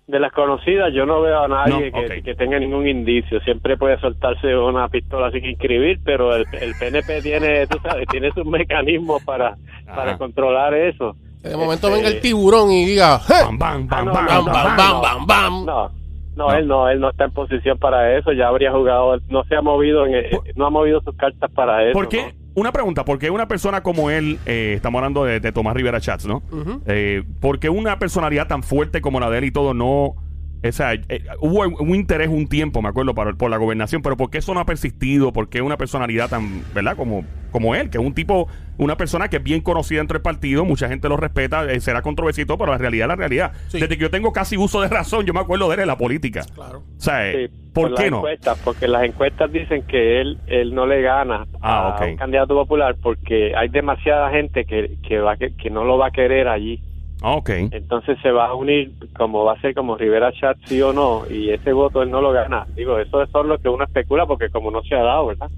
De 0.08 0.20
las 0.20 0.34
conocidas, 0.34 0.94
yo 0.94 1.06
no 1.06 1.22
veo 1.22 1.44
a 1.44 1.48
nadie 1.48 1.90
No, 1.92 2.02
que, 2.02 2.22
que 2.24 2.36
tenga 2.36 2.60
ningún 2.60 2.88
indicio. 2.88 3.40
Siempre 3.42 3.78
puede 3.78 3.98
soltarse 4.02 4.54
una 4.58 4.90
pistola 4.90 5.32
sin 5.32 5.46
inscribir, 5.46 6.00
pero 6.04 6.36
el, 6.36 6.46
el 6.60 6.74
PNP 6.78 7.22
tiene, 7.22 7.66
tú 7.68 7.78
sabes, 7.82 8.06
tiene 8.10 8.30
sus 8.32 8.46
mecanismos 8.46 9.24
para, 9.24 9.56
para 9.86 10.18
controlar 10.18 10.74
eso. 10.74 11.16
De 11.42 11.56
momento 11.56 11.88
Este, 11.88 11.98
venga 12.00 12.10
el 12.10 12.20
tiburón 12.22 12.72
y 12.72 12.86
diga. 12.86 13.20
Bam, 13.30 13.58
bam, 13.58 13.88
bam, 13.88 14.00
Ah, 14.00 14.04
no, 14.04 14.14
bam, 14.14 14.26
bam, 14.28 14.46
no, 14.46 15.02
bam, 15.02 15.02
bam. 15.02 15.28
bam, 15.28 15.66
no. 15.66 15.92
No, 16.36 16.48
no, 16.48 16.54
él 16.58 16.68
no, 16.68 16.90
él 16.90 17.00
no 17.00 17.10
está 17.12 17.26
en 17.26 17.32
posición 17.32 17.78
para 17.78 18.18
eso. 18.18 18.34
Ya 18.34 18.48
habría 18.48 18.72
jugado, 18.72 19.18
no 19.30 19.44
se 19.46 19.56
ha 19.56 19.62
movido, 19.62 20.06
en, 20.08 20.26
no 20.56 20.66
ha 20.66 20.70
movido 20.70 21.00
sus 21.02 21.16
cartas 21.16 21.50
para 21.52 21.84
eso. 21.84 21.94
¿Por 21.94 22.10
qué? 22.10 22.24
¿no? 22.24 22.43
Una 22.56 22.72
pregunta, 22.72 23.04
¿por 23.04 23.18
qué 23.18 23.32
una 23.32 23.48
persona 23.48 23.82
como 23.82 24.12
él, 24.12 24.40
eh, 24.46 24.74
estamos 24.76 25.00
hablando 25.00 25.24
de, 25.24 25.40
de 25.40 25.52
Tomás 25.52 25.76
Rivera 25.76 26.00
Chats, 26.00 26.28
¿no? 26.28 26.44
Eh, 26.86 27.24
¿Por 27.40 27.60
qué 27.60 27.70
una 27.70 27.98
personalidad 27.98 28.48
tan 28.48 28.62
fuerte 28.62 29.02
como 29.02 29.20
la 29.20 29.30
de 29.30 29.40
él 29.40 29.44
y 29.46 29.52
todo 29.52 29.74
no... 29.74 30.16
O 30.64 30.72
sea, 30.72 30.94
eh, 30.94 31.26
hubo 31.40 31.68
un 31.82 31.96
interés 31.96 32.30
un 32.30 32.48
tiempo, 32.48 32.82
me 32.82 32.90
acuerdo, 32.90 33.14
para, 33.14 33.34
por 33.34 33.50
la 33.50 33.58
gobernación, 33.58 34.02
pero 34.02 34.16
¿por 34.18 34.30
qué 34.30 34.38
eso 34.38 34.54
no 34.54 34.60
ha 34.60 34.66
persistido? 34.66 35.34
¿Por 35.34 35.50
qué 35.50 35.62
una 35.62 35.78
personalidad 35.78 36.30
tan, 36.30 36.64
¿verdad? 36.74 36.96
Como, 36.96 37.26
como 37.52 37.76
él, 37.76 37.90
que 37.90 37.98
es 37.98 38.04
un 38.04 38.14
tipo, 38.14 38.48
una 38.78 38.96
persona 38.96 39.28
que 39.28 39.38
es 39.38 39.44
bien 39.44 39.62
conocida 39.62 40.02
entre 40.02 40.18
el 40.18 40.22
partido, 40.22 40.66
mucha 40.66 40.88
gente 40.88 41.10
lo 41.10 41.18
respeta, 41.18 41.72
eh, 41.72 41.80
será 41.80 42.02
todo, 42.02 42.58
pero 42.58 42.72
la 42.72 42.78
realidad 42.78 43.06
es 43.06 43.10
la 43.10 43.16
realidad. 43.16 43.52
Sí. 43.68 43.80
Desde 43.80 43.98
que 43.98 44.02
yo 44.02 44.10
tengo 44.10 44.32
casi 44.32 44.58
uso 44.58 44.82
de 44.82 44.88
razón, 44.88 45.26
yo 45.26 45.34
me 45.34 45.40
acuerdo 45.40 45.68
de 45.68 45.76
él 45.76 45.82
en 45.82 45.88
la 45.88 45.98
política. 45.98 46.42
Claro. 46.54 46.80
O 46.80 47.02
sea, 47.02 47.30
eh, 47.30 47.50
Sí, 47.50 47.60
¿por 47.74 47.92
las 47.92 48.00
qué 48.00 48.12
no? 48.12 48.18
Encuestas, 48.18 48.60
porque 48.64 48.88
las 48.88 49.04
encuestas 49.04 49.52
dicen 49.52 49.84
que 49.84 50.22
él 50.22 50.38
él 50.48 50.74
no 50.74 50.86
le 50.86 51.02
gana 51.02 51.46
Ah, 51.62 51.98
a 52.00 52.06
un 52.06 52.16
candidato 52.16 52.56
popular 52.56 52.96
porque 53.02 53.56
hay 53.56 53.70
demasiada 53.70 54.30
gente 54.32 54.66
que 54.66 54.98
que 55.08 55.20
va 55.20 55.34
a 55.34 55.38
que, 55.38 55.56
que 55.56 55.70
no 55.70 55.84
lo 55.84 55.98
va 55.98 56.08
a 56.08 56.12
querer 56.12 56.48
allí. 56.48 56.82
Ah, 57.26 57.36
Ok. 57.38 57.50
Entonces 57.72 58.18
se 58.22 58.32
va 58.32 58.48
a 58.48 58.54
unir 58.54 58.92
como 59.18 59.46
va 59.46 59.54
a 59.54 59.62
ser 59.62 59.74
como 59.74 59.98
Rivera 59.98 60.32
Chat 60.34 60.58
sí 60.66 60.82
o 60.82 60.92
no 60.94 61.24
y 61.30 61.50
ese 61.52 61.72
voto 61.72 62.04
él 62.04 62.12
no 62.12 62.20
lo 62.22 62.32
gana. 62.34 62.66
Digo, 62.76 63.00
eso 63.00 63.22
es 63.24 63.30
solo 63.30 63.50
lo 63.50 63.58
que 63.60 63.70
uno 63.70 63.86
especula 63.86 64.26
porque 64.26 64.50
como 64.50 64.70
no 64.72 64.84
se 64.84 64.94
ha 64.96 65.04
dado, 65.04 65.28
¿verdad? 65.28 65.50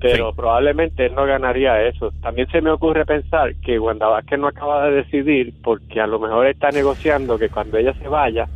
Pero 0.00 0.30
Sí. 0.30 0.36
probablemente 0.36 1.06
él 1.06 1.14
no 1.14 1.24
ganaría 1.26 1.80
eso. 1.86 2.10
También 2.22 2.48
se 2.48 2.60
me 2.62 2.70
ocurre 2.70 3.04
pensar 3.06 3.54
que 3.56 3.78
Wanda 3.78 4.06
Vázquez 4.08 4.38
no 4.38 4.48
acaba 4.48 4.86
de 4.88 4.96
decidir 4.96 5.52
porque 5.62 6.00
a 6.00 6.06
lo 6.06 6.18
mejor 6.18 6.46
está 6.46 6.70
negociando 6.70 7.38
que 7.38 7.48
cuando 7.50 7.76
ella 7.78 7.92
se 8.00 8.08
vaya 8.08 8.46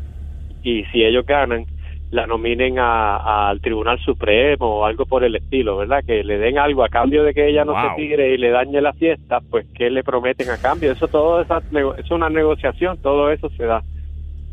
y 0.63 0.85
si 0.87 1.05
ellos 1.05 1.25
ganan 1.27 1.65
la 2.11 2.27
nominen 2.27 2.79
a- 2.79 3.49
al 3.51 3.61
Tribunal 3.61 3.99
Supremo 4.01 4.79
o 4.79 4.85
algo 4.87 5.05
por 5.05 5.25
el 5.25 5.37
estilo, 5.37 5.77
¿verdad? 5.77 6.03
Que 6.07 6.25
le 6.25 6.39
den 6.39 6.59
algo 6.59 6.83
a 6.83 6.89
cambio 6.89 7.23
de 7.23 7.35
que 7.35 7.47
ella 7.49 7.65
no 7.67 7.73
Wow. 7.73 7.83
se 7.91 7.97
tire 7.97 8.33
y 8.35 8.39
le 8.39 8.51
dañe 8.51 8.81
la 8.81 8.95
fiesta, 8.95 9.41
pues 9.51 9.67
¿qué 9.75 9.91
le 9.91 10.03
prometen 10.03 10.49
a 10.51 10.57
cambio? 10.59 10.93
Eso 10.93 11.09
todo 11.09 11.43
esa 11.43 11.63
es 11.99 12.11
una 12.11 12.31
negociación, 12.31 12.99
todo 13.03 13.31
eso 13.31 13.51
se 13.51 13.65
da 13.65 13.83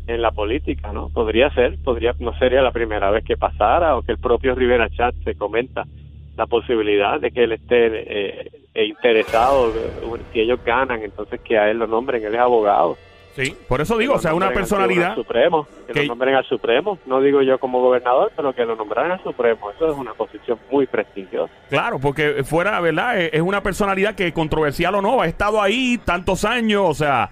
en 0.06 0.20
la 0.22 0.30
política, 0.32 0.92
¿no? 0.92 1.08
Podría 1.08 1.50
ser, 1.50 1.78
podría 1.82 2.14
no 2.18 2.32
sería 2.34 2.60
la 2.62 2.70
primera 2.72 3.10
vez 3.10 3.24
que 3.24 3.36
pasara 3.36 3.96
o 3.96 4.02
que 4.02 4.12
el 4.12 4.18
propio 4.18 4.54
Rivera 4.54 4.88
Chat 4.90 5.14
se 5.24 5.34
comenta 5.34 5.84
la 6.36 6.46
posibilidad 6.46 7.18
de 7.18 7.30
que 7.30 7.44
él 7.44 7.52
esté 7.52 7.86
eh, 7.86 8.50
eh, 8.74 8.84
interesado, 8.84 9.70
eh, 9.70 10.20
si 10.32 10.40
ellos 10.40 10.60
ganan, 10.62 11.02
entonces 11.02 11.40
que 11.40 11.56
a 11.58 11.70
él 11.70 11.78
lo 11.78 11.86
nombren, 11.86 12.22
él 12.22 12.34
es 12.34 12.40
abogado. 12.40 12.98
Sí. 13.36 13.54
Por 13.68 13.80
eso 13.80 13.96
digo, 13.98 14.14
o 14.14 14.18
sea, 14.18 14.30
lo 14.32 14.38
una 14.38 14.46
nombren 14.46 14.62
al 14.64 14.68
personalidad... 14.68 15.14
Supremo, 15.14 15.66
que, 15.86 15.92
que- 15.92 16.00
lo 16.02 16.06
nombren 16.08 16.34
al 16.34 16.44
Supremo, 16.46 16.98
no 17.06 17.20
digo 17.20 17.42
yo 17.42 17.58
como 17.58 17.80
gobernador, 17.80 18.32
pero 18.34 18.52
que 18.54 18.64
lo 18.64 18.74
nombraran 18.76 19.12
al 19.12 19.22
Supremo, 19.22 19.70
eso 19.70 19.90
es 19.90 19.96
una 19.96 20.14
posición 20.14 20.58
muy 20.70 20.86
prestigiosa. 20.86 21.52
Claro, 21.68 21.98
porque 21.98 22.42
fuera, 22.44 22.80
¿verdad? 22.80 23.20
Eh, 23.20 23.30
Es 23.32 23.42
una 23.42 23.62
personalidad 23.62 24.14
que 24.14 24.32
controversial 24.32 24.94
o 24.96 25.02
no, 25.02 25.20
ha 25.20 25.26
estado 25.26 25.60
ahí 25.62 25.98
tantos 26.04 26.44
años, 26.44 26.82
o 26.86 26.94
sea, 26.94 27.30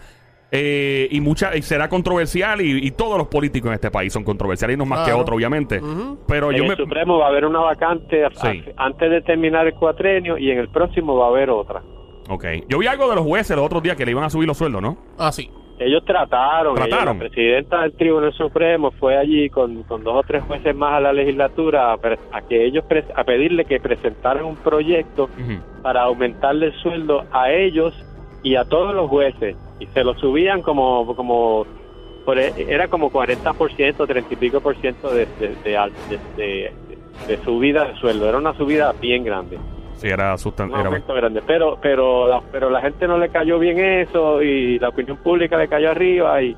eh, 0.57 1.09
y 1.11 1.21
mucha 1.21 1.57
y 1.57 1.63
será 1.63 1.89
controversial 1.89 2.61
y, 2.61 2.87
y 2.87 2.91
todos 2.93 3.19
los 3.19 3.27
políticos 3.27 3.69
en 3.71 3.75
este 3.75 3.91
país 3.91 4.13
son 4.13 4.23
controversiales 4.23 4.75
y 4.75 4.79
no 4.79 4.85
más 4.87 5.05
que 5.09 5.13
otros, 5.13 5.35
obviamente. 5.37 5.81
Pero 6.29 6.51
en 6.53 6.57
yo 6.59 6.63
el 6.65 6.69
me 6.69 6.77
Supremo 6.77 7.19
va 7.19 7.27
a 7.27 7.29
haber 7.31 7.45
una 7.45 7.59
vacante 7.61 8.25
a- 8.25 8.31
Sí. 8.31 8.63
a- 8.77 8.85
antes 8.85 9.11
de 9.11 9.21
terminar 9.23 9.67
el 9.67 9.75
cuatrenio 9.75 10.39
y 10.39 10.51
en 10.51 10.59
el 10.59 10.69
próximo 10.69 11.17
va 11.17 11.27
a 11.27 11.29
haber 11.31 11.51
otra. 11.51 11.83
Ok. 12.29 12.45
Yo 12.69 12.79
vi 12.79 12.87
algo 12.87 13.09
de 13.11 13.17
los 13.17 13.25
jueces 13.25 13.57
los 13.57 13.67
otros 13.67 13.83
días 13.83 13.97
que 13.97 14.05
le 14.05 14.13
iban 14.13 14.23
a 14.25 14.31
subir 14.31 14.47
los 14.47 14.57
sueldos, 14.57 14.81
¿no? 14.81 14.97
Ah, 15.19 15.33
sí. 15.33 15.51
Ellos 15.79 16.05
trataron, 16.05 16.77
la 16.79 16.85
presidenta 17.19 17.83
del 17.83 17.93
Tribunal 17.95 18.33
Supremo 18.33 18.93
fue 18.93 19.17
allí 19.19 19.49
con, 19.51 19.83
con 19.83 20.05
dos 20.05 20.15
o 20.17 20.23
tres 20.23 20.43
jueces 20.45 20.75
más 20.75 20.95
a 20.95 21.01
la 21.01 21.13
legislatura 21.13 21.93
a, 21.93 22.43
que 22.43 22.65
ellos 22.67 22.85
a 23.17 23.25
pedirle 23.25 23.65
que 23.65 23.81
presentaran 23.81 24.45
un 24.45 24.57
proyecto 24.57 25.29
para 25.83 26.03
aumentarle 26.03 26.67
el 26.67 26.75
sueldo 26.75 27.25
a 27.33 27.51
ellos 27.51 27.93
y 28.45 28.55
a 28.57 28.65
todos 28.65 28.95
los 28.95 29.09
jueces. 29.11 29.57
y 29.81 29.87
se 29.87 30.05
lo 30.05 30.15
subían 30.15 30.63
como 30.63 31.15
como 31.17 31.67
por- 32.25 32.39
e, 32.39 32.53
era 32.69 32.87
como 32.89 33.11
40%, 33.11 34.07
30 34.07 34.33
y 34.33 34.37
pico 34.37 34.61
por 34.61 34.77
ciento 34.77 35.11
de, 35.13 35.27
de- 35.41 35.57
de- 36.37 36.73
de 37.27 37.37
subida 37.45 37.85
de 37.87 37.95
sueldo. 37.97 38.29
Era 38.29 38.39
una 38.39 38.55
subida 38.55 38.93
bien 39.01 39.25
grande, 39.25 39.59
Sí, 40.05 40.11
era 40.11 40.33
un 40.33 40.39
sustancial. 40.39 40.85
aumento 40.87 41.15
grande. 41.15 41.41
Pero 41.47 41.79
pero 41.81 42.29
la, 42.29 42.43
pero 42.53 42.69
la 42.69 42.81
gente 42.83 43.09
no 43.09 43.17
le 43.19 43.31
cayó 43.31 43.59
bien 43.59 43.79
eso 43.79 44.43
y 44.43 44.79
la 44.79 44.91
opinión 44.91 45.17
pública 45.17 45.57
le 45.57 45.67
cayó 45.69 45.91
arriba 45.91 46.43
y, 46.43 46.55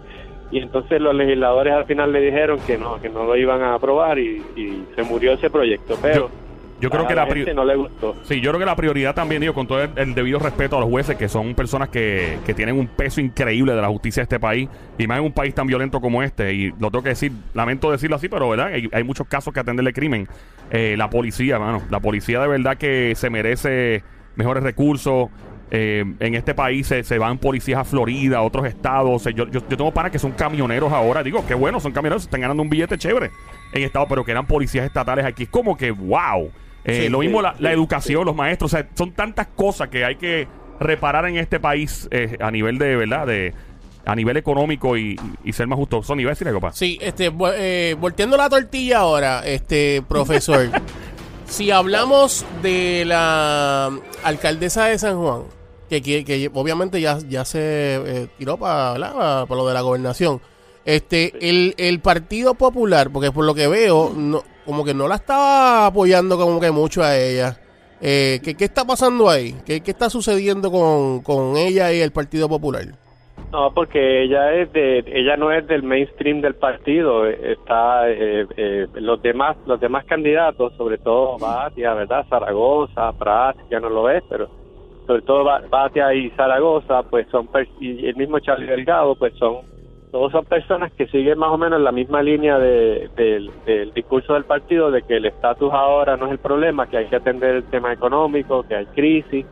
y 0.50 0.58
entonces 0.58 1.00
los 1.00 1.14
legisladores 1.14 1.72
al 1.72 1.84
final 1.84 2.12
le 2.12 2.20
dijeron 2.20 2.58
que 2.66 2.76
no, 2.76 3.00
que 3.00 3.08
no 3.08 3.24
lo 3.24 3.36
iban 3.36 3.62
a 3.62 3.74
aprobar 3.74 4.18
y, 4.18 4.42
y 4.56 4.84
se 4.96 5.02
murió 5.04 5.32
ese 5.34 5.48
proyecto. 5.48 5.94
Pero 6.02 6.28
Yo 6.28 6.45
creo 6.90 7.04
a 7.04 7.08
que 7.08 7.14
la 7.14 7.22
la, 7.24 7.28
pri- 7.28 7.40
gente 7.40 7.54
no 7.54 7.64
le 7.64 7.76
gustó. 7.76 8.14
Sí, 8.24 8.40
yo 8.40 8.50
creo 8.50 8.60
que 8.60 8.66
la 8.66 8.76
prioridad 8.76 9.14
también, 9.14 9.40
digo, 9.40 9.54
con 9.54 9.66
todo 9.66 9.82
el, 9.82 9.90
el 9.96 10.14
debido 10.14 10.38
respeto 10.38 10.76
a 10.76 10.80
los 10.80 10.88
jueces, 10.88 11.16
que 11.16 11.28
son 11.28 11.54
personas 11.54 11.88
que, 11.88 12.38
que 12.44 12.54
tienen 12.54 12.78
un 12.78 12.86
peso 12.86 13.20
increíble 13.20 13.74
de 13.74 13.80
la 13.80 13.88
justicia 13.88 14.20
de 14.20 14.24
este 14.24 14.40
país, 14.40 14.68
y 14.98 15.06
más 15.06 15.18
en 15.18 15.24
un 15.24 15.32
país 15.32 15.54
tan 15.54 15.66
violento 15.66 16.00
como 16.00 16.22
este, 16.22 16.52
y 16.52 16.70
lo 16.78 16.90
tengo 16.90 17.02
que 17.02 17.10
decir, 17.10 17.32
lamento 17.54 17.90
decirlo 17.90 18.16
así, 18.16 18.28
pero 18.28 18.48
verdad, 18.48 18.66
hay, 18.66 18.88
hay 18.92 19.04
muchos 19.04 19.26
casos 19.26 19.54
que 19.54 19.60
atenderle 19.60 19.92
crimen. 19.92 20.28
Eh, 20.70 20.96
la 20.98 21.08
policía, 21.08 21.58
mano, 21.58 21.82
la 21.90 22.00
policía 22.00 22.40
de 22.40 22.48
verdad 22.48 22.76
que 22.76 23.14
se 23.16 23.30
merece 23.30 24.02
mejores 24.34 24.62
recursos. 24.62 25.28
Eh, 25.68 26.04
en 26.20 26.34
este 26.36 26.54
país 26.54 26.86
se, 26.86 27.02
se 27.02 27.18
van 27.18 27.38
policías 27.38 27.80
a 27.80 27.84
Florida, 27.84 28.38
a 28.38 28.42
otros 28.42 28.66
estados. 28.66 29.24
Yo, 29.24 29.48
yo, 29.48 29.50
yo 29.50 29.62
tengo 29.62 29.90
panas 29.92 30.12
que 30.12 30.18
son 30.20 30.30
camioneros 30.30 30.92
ahora. 30.92 31.24
Digo, 31.24 31.44
qué 31.46 31.54
bueno, 31.54 31.80
son 31.80 31.90
camioneros, 31.90 32.22
están 32.22 32.40
ganando 32.40 32.62
un 32.62 32.70
billete 32.70 32.96
chévere 32.96 33.32
en 33.72 33.82
estado, 33.82 34.06
pero 34.08 34.24
que 34.24 34.30
eran 34.30 34.46
policías 34.46 34.86
estatales 34.86 35.24
aquí. 35.24 35.42
Es 35.42 35.48
como 35.48 35.76
que, 35.76 35.90
wow. 35.90 36.52
Eh, 36.86 37.02
Sí, 37.02 37.08
lo 37.08 37.18
mismo 37.18 37.38
sí, 37.40 37.42
la, 37.42 37.56
la 37.58 37.70
sí, 37.70 37.74
educación, 37.74 38.24
los 38.24 38.34
maestros, 38.34 38.72
o 38.72 38.76
sea, 38.76 38.88
son 38.94 39.12
tantas 39.12 39.48
cosas 39.48 39.88
que 39.88 40.04
hay 40.04 40.16
que 40.16 40.48
reparar 40.80 41.26
en 41.26 41.36
este 41.36 41.60
país 41.60 42.08
eh, 42.10 42.36
a 42.40 42.50
nivel 42.50 42.78
de, 42.78 42.96
¿verdad? 42.96 43.26
De, 43.26 43.52
a 44.06 44.14
nivel 44.14 44.36
económico 44.36 44.96
y, 44.96 45.18
y 45.44 45.52
ser 45.52 45.66
más 45.66 45.78
justo. 45.78 46.02
Sony, 46.02 46.20
¿iba 46.20 46.30
a 46.30 46.34
decir 46.34 46.46
algo, 46.48 46.60
pa? 46.60 46.72
Sí, 46.72 46.98
este, 47.02 47.32
eh, 47.56 47.96
volteando 47.98 48.36
la 48.36 48.48
tortilla 48.48 48.98
ahora, 48.98 49.42
este, 49.44 50.02
profesor. 50.08 50.70
si 51.46 51.70
hablamos 51.72 52.46
de 52.62 53.04
la 53.04 53.90
alcaldesa 54.22 54.86
de 54.86 54.98
San 54.98 55.18
Juan, 55.18 55.42
que, 55.90 56.02
que, 56.02 56.24
que 56.24 56.50
obviamente 56.54 57.00
ya, 57.00 57.18
ya 57.28 57.44
se 57.44 57.60
eh, 57.60 58.28
tiró 58.38 58.56
para 58.58 58.96
lo 58.96 59.66
de 59.66 59.74
la 59.74 59.80
gobernación. 59.80 60.40
Este, 60.84 61.32
el, 61.48 61.74
el 61.78 61.98
Partido 61.98 62.54
Popular, 62.54 63.10
porque 63.10 63.32
por 63.32 63.44
lo 63.44 63.54
que 63.54 63.66
veo, 63.66 64.12
no, 64.16 64.44
como 64.66 64.84
que 64.84 64.92
no 64.92 65.08
la 65.08 65.14
estaba 65.14 65.86
apoyando 65.86 66.36
como 66.36 66.60
que 66.60 66.70
mucho 66.70 67.02
a 67.02 67.16
ella. 67.16 67.56
Eh, 68.02 68.40
¿qué, 68.44 68.54
qué 68.54 68.64
está 68.66 68.84
pasando 68.84 69.30
ahí? 69.30 69.54
¿Qué, 69.64 69.80
qué 69.80 69.90
está 69.92 70.10
sucediendo 70.10 70.70
con, 70.70 71.22
con 71.22 71.56
ella 71.56 71.92
y 71.92 72.00
el 72.00 72.10
Partido 72.12 72.48
Popular? 72.48 72.84
No, 73.52 73.72
porque 73.72 74.24
ella 74.24 74.52
es 74.54 74.70
de, 74.72 74.98
ella 75.06 75.36
no 75.36 75.50
es 75.52 75.66
del 75.66 75.82
mainstream 75.82 76.40
del 76.42 76.56
partido. 76.56 77.26
eh, 77.26 77.52
Está 77.52 78.10
eh, 78.10 78.44
eh, 78.56 78.86
los 78.94 79.22
demás, 79.22 79.56
los 79.66 79.80
demás 79.80 80.04
candidatos, 80.04 80.74
sobre 80.76 80.98
todo 80.98 81.38
Batia, 81.38 81.94
verdad, 81.94 82.26
Zaragoza, 82.28 83.12
Prat, 83.12 83.56
ya 83.70 83.80
no 83.80 83.88
lo 83.88 84.10
es, 84.10 84.22
pero 84.28 84.48
sobre 85.06 85.22
todo 85.22 85.44
Ba- 85.44 85.62
Batia 85.70 86.12
y 86.12 86.30
Zaragoza, 86.30 87.02
pues 87.04 87.26
son 87.30 87.48
y 87.80 88.06
el 88.06 88.16
mismo 88.16 88.40
Charlie 88.40 88.66
Delgado, 88.66 89.14
pues 89.14 89.32
son 89.38 89.58
todos 90.16 90.32
son 90.32 90.46
personas 90.46 90.90
que 90.92 91.06
siguen 91.08 91.38
más 91.38 91.50
o 91.50 91.58
menos 91.58 91.78
la 91.78 91.92
misma 91.92 92.22
línea 92.22 92.58
de- 92.58 93.10
del, 93.16 93.92
discurso 93.92 94.32
del 94.32 94.44
partido 94.44 94.90
de 94.90 95.02
que 95.02 95.18
el 95.18 95.26
estatus 95.26 95.70
ahora 95.74 96.16
no 96.16 96.24
es 96.24 96.32
el 96.32 96.38
problema, 96.38 96.86
que 96.86 96.96
hay 96.96 97.04
que 97.04 97.16
atender 97.16 97.56
el 97.56 97.64
tema 97.64 97.92
económico, 97.92 98.62
que 98.62 98.76
hay 98.76 98.86
crisis, 98.86 99.44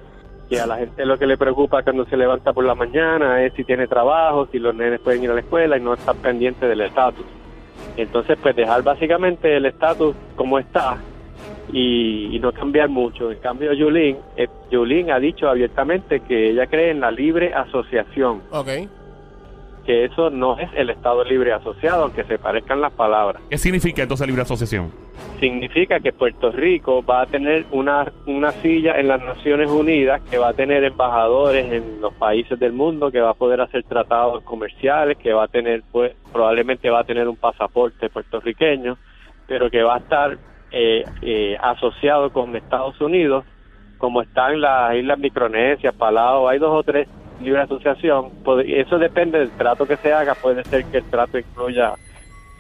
que 0.48 0.58
a 0.58 0.66
la 0.66 0.78
gente 0.78 1.04
lo 1.04 1.18
que 1.18 1.26
le 1.26 1.36
preocupa 1.36 1.82
cuando 1.82 2.06
se 2.06 2.16
levanta 2.16 2.54
por 2.54 2.64
la 2.64 2.74
mañana 2.74 3.44
es 3.44 3.52
si 3.52 3.64
tiene 3.64 3.86
trabajo, 3.86 4.48
si 4.50 4.58
los 4.58 4.74
nenes 4.74 5.00
pueden 5.00 5.22
ir 5.22 5.30
a 5.32 5.34
la 5.34 5.40
escuela 5.40 5.76
y 5.76 5.82
no 5.82 5.92
estar 5.92 6.16
pendiente 6.16 6.66
del 6.66 6.80
estatus. 6.80 7.26
Entonces, 7.98 8.38
pues 8.42 8.56
dejar 8.56 8.82
básicamente 8.82 9.54
el 9.58 9.66
estatus 9.66 10.16
como 10.34 10.58
está 10.58 10.96
y, 11.74 12.38
no 12.40 12.52
cambiar 12.52 12.88
mucho. 12.88 13.30
En 13.30 13.38
cambio, 13.38 13.74
Yulín, 13.74 14.16
eh, 14.38 14.48
ha 15.12 15.18
dicho 15.18 15.46
abiertamente 15.46 16.20
que 16.20 16.52
ella 16.52 16.66
cree 16.68 16.90
en 16.90 17.00
la 17.00 17.10
libre 17.10 17.52
asociación, 17.52 18.40
Ok. 18.50 18.68
Que 19.84 20.04
eso 20.04 20.30
no 20.30 20.58
es 20.58 20.70
el 20.76 20.90
Estado 20.90 21.24
libre 21.24 21.52
asociado, 21.52 22.04
aunque 22.04 22.24
se 22.24 22.38
parezcan 22.38 22.80
las 22.80 22.92
palabras. 22.92 23.42
¿Qué 23.50 23.58
significa 23.58 24.02
entonces 24.02 24.26
libre 24.26 24.42
asociación? 24.42 24.90
significa 25.40 26.00
que 26.00 26.12
Puerto 26.12 26.50
Rico 26.52 27.04
va 27.04 27.22
a 27.22 27.26
tener 27.26 27.66
una, 27.70 28.10
una 28.26 28.52
silla 28.52 28.98
en 28.98 29.08
las 29.08 29.22
Naciones 29.22 29.70
Unidas, 29.70 30.22
que 30.30 30.38
va 30.38 30.48
a 30.48 30.54
tener 30.54 30.84
embajadores 30.84 31.70
en 31.70 32.00
los 32.00 32.14
países 32.14 32.58
del 32.58 32.72
mundo, 32.72 33.10
que 33.10 33.20
va 33.20 33.30
a 33.30 33.34
poder 33.34 33.60
hacer 33.60 33.82
tratados 33.84 34.42
comerciales, 34.44 35.18
que 35.18 35.32
va 35.32 35.44
a 35.44 35.48
tener, 35.48 35.82
pues, 35.92 36.12
probablemente 36.32 36.88
va 36.90 37.00
a 37.00 37.04
tener 37.04 37.28
un 37.28 37.36
pasaporte 37.36 38.08
puertorriqueño, 38.08 38.96
pero 39.46 39.70
que 39.70 39.82
va 39.82 39.96
a 39.96 39.98
estar 39.98 40.38
eh, 40.70 41.04
eh, 41.22 41.56
asociado 41.60 42.32
con 42.32 42.56
Estados 42.56 43.00
Unidos, 43.00 43.44
como 43.98 44.22
están 44.22 44.60
las 44.60 44.96
Islas 44.96 45.18
Micronesias, 45.18 45.94
Palau, 45.94 46.48
hay 46.48 46.58
dos 46.58 46.72
o 46.72 46.82
tres 46.82 47.08
libre 47.40 47.62
asociación. 47.62 48.30
Pod- 48.44 48.64
Eso 48.66 48.98
depende 48.98 49.38
del 49.38 49.50
trato 49.50 49.86
que 49.86 49.96
se 49.96 50.12
haga, 50.12 50.34
puede 50.34 50.64
ser 50.64 50.84
que 50.86 50.98
el 50.98 51.04
trato 51.04 51.38
incluya 51.38 51.94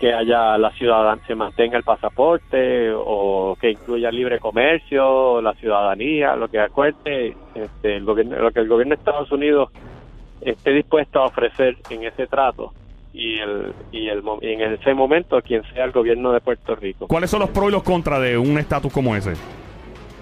que 0.00 0.12
haya 0.12 0.58
la 0.58 0.70
ciudadanía, 0.72 1.24
se 1.26 1.34
mantenga 1.36 1.78
el 1.78 1.84
pasaporte 1.84 2.90
o 2.92 3.56
que 3.60 3.70
incluya 3.70 4.10
libre 4.10 4.40
comercio, 4.40 5.40
la 5.40 5.54
ciudadanía, 5.54 6.34
lo 6.34 6.48
que 6.48 6.58
acuerde 6.58 7.36
este, 7.54 7.96
el 7.96 8.04
gobierno, 8.04 8.36
lo 8.38 8.50
que 8.50 8.60
el 8.60 8.68
gobierno 8.68 8.94
de 8.96 8.98
Estados 8.98 9.30
Unidos 9.30 9.70
esté 10.40 10.72
dispuesto 10.72 11.20
a 11.20 11.26
ofrecer 11.26 11.76
en 11.90 12.04
ese 12.04 12.26
trato 12.26 12.72
y 13.12 13.38
el 13.38 13.72
y 13.92 14.08
el 14.08 14.22
y 14.42 14.48
en 14.52 14.62
ese 14.72 14.92
momento 14.92 15.40
quien 15.40 15.62
sea 15.72 15.84
el 15.84 15.92
gobierno 15.92 16.32
de 16.32 16.40
Puerto 16.40 16.74
Rico. 16.74 17.06
¿Cuáles 17.06 17.30
son 17.30 17.40
los 17.40 17.50
pros 17.50 17.68
y 17.68 17.72
los 17.72 17.84
contras 17.84 18.20
de 18.20 18.36
un 18.36 18.58
estatus 18.58 18.92
como 18.92 19.14
ese? 19.14 19.34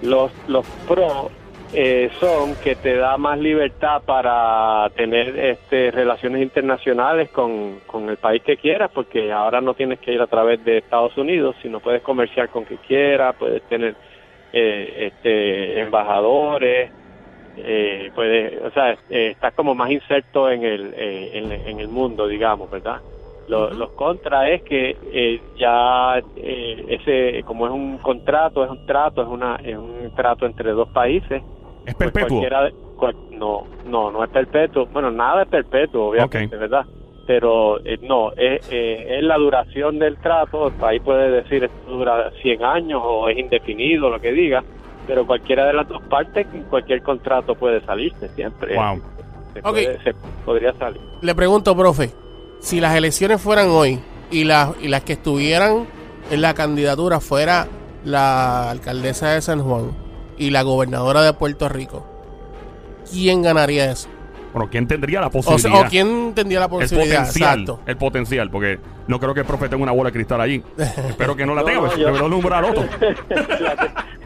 Los 0.03 0.31
los 0.47 0.65
pros 0.87 1.31
eh, 1.73 2.09
son 2.19 2.57
que 2.57 2.75
te 2.77 2.95
da 2.97 3.17
más 3.17 3.39
libertad 3.39 4.03
para 4.05 4.89
tener 4.95 5.37
este, 5.39 5.91
relaciones 5.91 6.43
internacionales 6.43 7.31
con, 7.31 7.81
con 7.81 8.09
el 8.09 8.17
país 8.17 8.43
que 8.43 8.57
quieras, 8.57 8.91
porque 8.93 9.31
ahora 9.31 9.61
no 9.61 9.73
tienes 9.75 9.99
que 9.99 10.13
ir 10.13 10.21
a 10.21 10.27
través 10.27 10.63
de 10.63 10.77
Estados 10.79 11.17
Unidos, 11.17 11.55
sino 11.61 11.81
puedes 11.81 12.03
comerciar 12.03 12.49
con 12.49 12.65
quien 12.65 12.79
quieras, 12.79 13.35
puedes 13.37 13.63
tener 13.65 13.97
eh, 14.53 15.07
este, 15.13 15.81
embajadores, 15.81 16.91
eh, 17.55 18.11
puedes, 18.15 18.61
o 18.63 18.71
sea, 18.71 18.93
eh, 19.09 19.29
estás 19.31 19.53
como 19.55 19.75
más 19.75 19.91
inserto 19.91 20.49
en 20.51 20.63
el, 20.63 20.93
eh, 20.95 21.31
en, 21.33 21.51
en 21.51 21.79
el 21.79 21.87
mundo, 21.89 22.27
digamos, 22.27 22.69
¿verdad? 22.69 23.01
Lo- 23.47 23.71
Los 23.73 23.91
contras 23.93 24.49
es 24.51 24.63
que 24.63 24.97
eh, 25.01 25.41
ya 25.55 26.19
eh, 26.35 26.85
ese, 26.87 27.43
como 27.43 27.65
es 27.67 27.73
un 27.73 27.99
contrato, 27.99 28.63
es 28.63 28.71
un 28.71 28.85
trato, 28.85 29.21
es 29.21 29.27
una 29.27 29.55
es 29.63 29.77
un 29.77 30.11
trato 30.15 30.45
entre 30.45 30.71
dos 30.71 30.89
países. 30.89 31.43
¿Es 31.85 31.95
pues 31.95 32.11
perpetuo? 32.11 32.39
cualquiera 32.39 32.63
de- 32.63 32.73
cual- 32.97 33.15
no, 33.31 33.63
no, 33.85 34.11
no 34.11 34.23
es 34.23 34.29
perpetuo. 34.29 34.85
Bueno, 34.87 35.11
nada 35.11 35.43
es 35.43 35.49
perpetuo, 35.49 36.09
obviamente, 36.09 36.45
Ok. 36.55 36.61
¿verdad? 36.61 36.85
Pero 37.25 37.79
eh, 37.85 37.97
no, 38.01 38.31
es, 38.33 38.67
eh, 38.71 39.17
es 39.17 39.23
la 39.23 39.37
duración 39.37 39.97
del 39.99 40.17
trato. 40.17 40.67
El 40.67 40.73
país 40.73 41.01
puede 41.03 41.31
decir 41.31 41.63
esto 41.63 41.91
dura 41.91 42.31
100 42.41 42.63
años 42.63 43.01
o 43.03 43.29
es 43.29 43.37
indefinido, 43.37 44.09
lo 44.09 44.19
que 44.19 44.31
diga. 44.31 44.63
Pero 45.07 45.25
cualquiera 45.25 45.65
de 45.65 45.73
las 45.73 45.87
dos 45.87 46.01
partes, 46.03 46.47
cualquier 46.69 47.01
contrato 47.01 47.55
puede 47.55 47.81
salirse 47.85 48.27
siempre. 48.29 48.75
Wow. 48.75 49.01
Se, 49.53 49.61
puede- 49.61 50.03
se 50.03 50.13
podría 50.45 50.73
salir. 50.73 51.01
Le 51.21 51.35
pregunto, 51.35 51.75
profe, 51.75 52.09
si 52.59 52.79
las 52.81 52.95
elecciones 52.95 53.41
fueran 53.41 53.67
hoy 53.69 53.99
y 54.31 54.43
las, 54.45 54.71
y 54.81 54.87
las 54.87 55.03
que 55.03 55.13
estuvieran 55.13 55.85
en 56.31 56.41
la 56.41 56.53
candidatura 56.53 57.19
fuera 57.19 57.67
la 58.05 58.69
alcaldesa 58.71 59.29
de 59.33 59.41
San 59.41 59.61
Juan 59.61 59.91
y 60.37 60.49
la 60.51 60.61
gobernadora 60.63 61.21
de 61.21 61.33
Puerto 61.33 61.69
Rico, 61.69 62.05
¿quién 63.11 63.41
ganaría 63.41 63.91
eso? 63.91 64.09
Bueno, 64.53 64.69
¿quién 64.69 64.87
tendría 64.87 65.19
la 65.19 65.27
O, 65.27 65.31
sea, 65.31 65.41
posibilidad? 65.41 65.85
o 65.87 65.89
quién 65.89 66.33
tendría 66.35 66.59
la 66.59 66.65
el 66.65 66.71
posibilidad? 66.71 67.17
potencial, 67.21 67.59
Exacto. 67.61 67.79
el 67.87 67.97
potencial, 67.97 68.49
porque 68.51 68.79
no 69.07 69.19
creo 69.19 69.33
que 69.33 69.39
el 69.39 69.45
profe 69.47 69.67
tenga 69.67 69.81
una 69.81 69.91
bola 69.93 70.09
de 70.09 70.13
cristal 70.13 70.41
allí. 70.41 70.63
Espero 70.77 71.35
que 71.35 71.43
no 71.45 71.55
la 71.55 71.61
No, 71.61 71.65
tenga, 71.67 71.81
no, 71.81 71.87
porque 71.87 72.01
yo- 72.01 72.11
me 72.11 72.17
el 72.17 72.23
al 72.53 72.65
otro. 72.69 72.83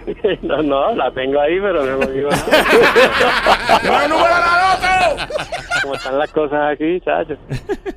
Te- 0.06 0.40
no, 0.42 0.62
no, 0.64 0.96
la 0.96 1.12
tengo 1.12 1.40
ahí, 1.40 1.60
pero 1.62 1.86
no 1.86 2.06
digo 2.08 2.30
nada. 2.30 2.46
¡Me 3.84 4.04
el 4.04 4.10
número 4.10 4.36
al 4.36 4.78
otro! 4.78 5.28
Como 5.82 5.96
están 5.96 6.18
las 6.20 6.32
cosas 6.32 6.74
aquí, 6.74 7.00
chacho. 7.02 7.36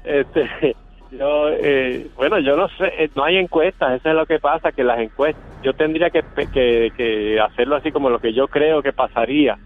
Este, 0.05 0.77
yo, 1.11 1.49
eh, 1.51 2.09
bueno, 2.17 2.39
yo 2.41 2.57
no 2.57 2.69
sé, 2.79 2.87
eh, 2.99 3.11
no 3.15 3.25
hay 3.25 3.37
encuestas, 3.37 3.99
eso 3.99 4.09
es 4.09 4.15
lo 4.15 4.27
que 4.27 4.39
pasa, 4.39 4.73
que 4.73 4.85
las 4.85 5.01
encuestas, 5.01 5.45
yo 5.63 5.75
tendría 5.75 6.11
que, 6.11 6.23
que, 6.53 6.93
que 6.97 7.41
hacerlo 7.41 7.77
así 7.77 7.93
como 7.93 8.09
lo 8.11 8.19
que 8.19 8.33
yo 8.33 8.49
creo 8.49 8.83
que 8.83 8.93
pasaría. 8.93 9.59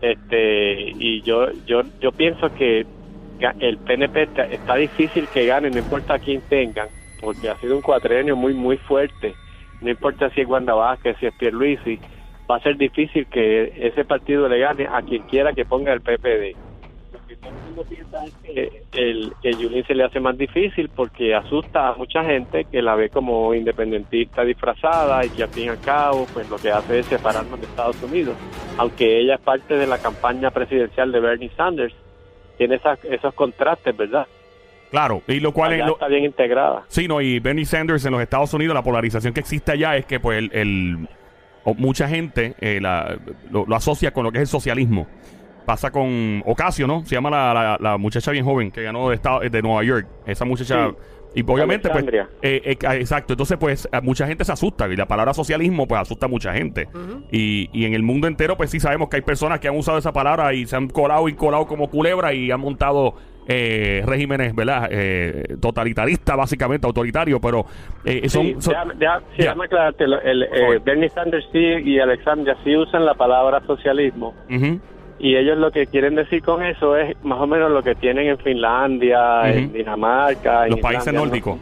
Este 0.00 0.92
y 0.96 1.22
yo 1.22 1.52
yo 1.64 1.82
yo 2.00 2.12
pienso 2.12 2.50
que 2.50 2.86
el 3.60 3.78
PNP 3.78 4.22
está, 4.24 4.42
está 4.44 4.74
difícil 4.74 5.28
que 5.28 5.46
gane 5.46 5.70
no 5.70 5.78
importa 5.78 6.18
quién 6.18 6.42
tengan 6.48 6.88
porque 7.20 7.48
ha 7.48 7.56
sido 7.58 7.76
un 7.76 7.82
cuatrenio 7.82 8.34
muy 8.36 8.52
muy 8.52 8.78
fuerte. 8.78 9.36
No 9.80 9.90
importa 9.90 10.30
si 10.30 10.40
es 10.40 10.48
Wanda 10.48 10.74
Vázquez 10.74 11.16
si 11.20 11.26
es 11.26 11.34
Pierluisi 11.34 12.00
va 12.50 12.56
a 12.56 12.60
ser 12.60 12.76
difícil 12.76 13.26
que 13.28 13.72
ese 13.76 14.04
partido 14.04 14.48
le 14.48 14.58
gane 14.58 14.86
a 14.90 15.02
quien 15.02 15.22
quiera 15.22 15.52
que 15.52 15.64
ponga 15.64 15.92
el 15.92 16.00
PPD 16.02 16.56
Mundo 17.50 17.84
piensa 17.88 18.24
es 18.24 18.32
que 18.44 18.82
el 18.92 19.32
que 19.42 19.52
Yulín 19.52 19.84
se 19.86 19.94
le 19.94 20.04
hace 20.04 20.20
más 20.20 20.36
difícil 20.38 20.88
porque 20.94 21.34
asusta 21.34 21.88
a 21.88 21.94
mucha 21.94 22.22
gente 22.24 22.64
que 22.70 22.80
la 22.82 22.94
ve 22.94 23.08
como 23.08 23.52
independentista 23.54 24.44
disfrazada 24.44 25.24
y 25.24 25.30
que 25.30 25.42
al 25.42 25.48
fin 25.48 25.64
y 25.64 25.68
al 25.68 25.80
cabo 25.80 26.26
pues 26.32 26.48
lo 26.48 26.56
que 26.56 26.70
hace 26.70 27.00
es 27.00 27.06
separarnos 27.06 27.58
de 27.60 27.66
Estados 27.66 28.00
Unidos. 28.02 28.36
Aunque 28.78 29.18
ella 29.20 29.34
es 29.36 29.40
parte 29.40 29.74
de 29.76 29.86
la 29.86 29.98
campaña 29.98 30.50
presidencial 30.50 31.10
de 31.10 31.20
Bernie 31.20 31.50
Sanders, 31.56 31.94
tiene 32.58 32.76
esas- 32.76 33.04
esos 33.04 33.34
contrastes, 33.34 33.96
¿verdad? 33.96 34.26
Claro, 34.90 35.22
y 35.26 35.40
lo 35.40 35.52
cual... 35.52 35.72
Es 35.72 35.86
lo- 35.86 35.94
está 35.94 36.06
bien 36.08 36.24
integrada. 36.24 36.84
Sí, 36.88 37.08
no, 37.08 37.20
y 37.22 37.38
Bernie 37.40 37.64
Sanders 37.64 38.04
en 38.04 38.12
los 38.12 38.20
Estados 38.20 38.52
Unidos, 38.54 38.74
la 38.74 38.82
polarización 38.84 39.32
que 39.32 39.40
existe 39.40 39.72
allá 39.72 39.96
es 39.96 40.04
que 40.04 40.20
pues 40.20 40.38
el, 40.38 40.50
el- 40.52 41.08
mucha 41.78 42.08
gente 42.08 42.54
eh, 42.60 42.78
la- 42.80 43.16
lo, 43.50 43.64
lo 43.66 43.74
asocia 43.74 44.12
con 44.12 44.24
lo 44.24 44.30
que 44.30 44.38
es 44.38 44.42
el 44.42 44.48
socialismo. 44.48 45.06
Pasa 45.66 45.90
con 45.90 46.42
Ocasio, 46.46 46.86
¿no? 46.86 47.04
Se 47.04 47.14
llama 47.14 47.30
la, 47.30 47.54
la- 47.54 47.78
la 47.80 47.98
muchacha 47.98 48.30
bien 48.32 48.44
joven 48.44 48.70
que 48.70 48.82
ganó 48.82 49.08
de, 49.10 49.14
estado, 49.16 49.40
de 49.40 49.62
Nueva 49.62 49.82
York. 49.84 50.06
Esa 50.26 50.44
muchacha... 50.44 50.88
Sí. 50.90 50.96
Y 51.34 51.42
obviamente, 51.50 51.88
pues... 51.88 52.04
Eh, 52.42 52.60
eh, 52.62 52.76
exacto. 53.00 53.32
Entonces, 53.32 53.56
pues, 53.58 53.88
a 53.90 54.02
mucha 54.02 54.26
gente 54.26 54.44
se 54.44 54.52
asusta. 54.52 54.86
Y 54.88 54.96
la 54.96 55.06
palabra 55.06 55.32
socialismo, 55.32 55.88
pues, 55.88 56.02
asusta 56.02 56.26
a 56.26 56.28
mucha 56.28 56.52
gente. 56.52 56.88
y, 57.30 57.70
y 57.72 57.86
en 57.86 57.94
el 57.94 58.02
mundo 58.02 58.26
entero, 58.28 58.54
pues, 58.58 58.68
sí 58.68 58.78
sabemos 58.78 59.08
que 59.08 59.16
hay 59.16 59.22
personas 59.22 59.58
que 59.58 59.66
han 59.68 59.74
usado 59.78 59.96
esa 59.96 60.12
palabra 60.12 60.52
y 60.52 60.66
se 60.66 60.76
han 60.76 60.88
colado 60.88 61.26
y 61.30 61.32
colado 61.32 61.66
como 61.66 61.88
culebra 61.88 62.34
y 62.34 62.50
han 62.50 62.60
montado 62.60 63.14
eh, 63.48 64.02
regímenes, 64.04 64.54
¿verdad? 64.54 64.88
Eh, 64.90 65.56
totalitaristas, 65.58 66.36
básicamente, 66.36 66.86
autoritarios, 66.86 67.40
pero 67.40 67.64
eh, 68.04 68.28
son... 68.28 68.42
Sí, 68.42 68.56
son- 68.58 68.72
déjame, 68.74 68.94
déjame- 68.96 69.20
sí, 69.30 69.36
Ya. 69.38 69.44
déjame 69.44 69.64
aclararte, 69.64 70.04
el, 70.04 70.42
eh, 70.42 70.48
favor. 70.60 70.82
Bernie 70.84 71.08
Sanders 71.08 71.46
sí 71.50 71.58
y 71.58 71.98
Alexandria 71.98 72.58
sí 72.62 72.76
usan 72.76 73.06
la 73.06 73.14
palabra 73.14 73.62
socialismo. 73.66 74.34
Y 75.22 75.36
ellos 75.36 75.56
lo 75.56 75.70
que 75.70 75.86
quieren 75.86 76.14
decir 76.16 76.42
con 76.42 76.62
eso 76.62 76.94
es 76.96 77.16
más 77.24 77.38
o 77.40 77.46
menos 77.46 77.70
lo 77.70 77.82
que 77.82 77.94
tienen 77.94 78.26
en 78.26 78.38
Finlandia, 78.38 79.50
en. 79.50 79.72
Dinamarca, 79.72 80.64
en 80.64 80.72
Los 80.72 80.80
países 80.80 81.02
Islandia, 81.06 81.20
¿no? 81.20 81.26
nórdicos. 81.26 81.58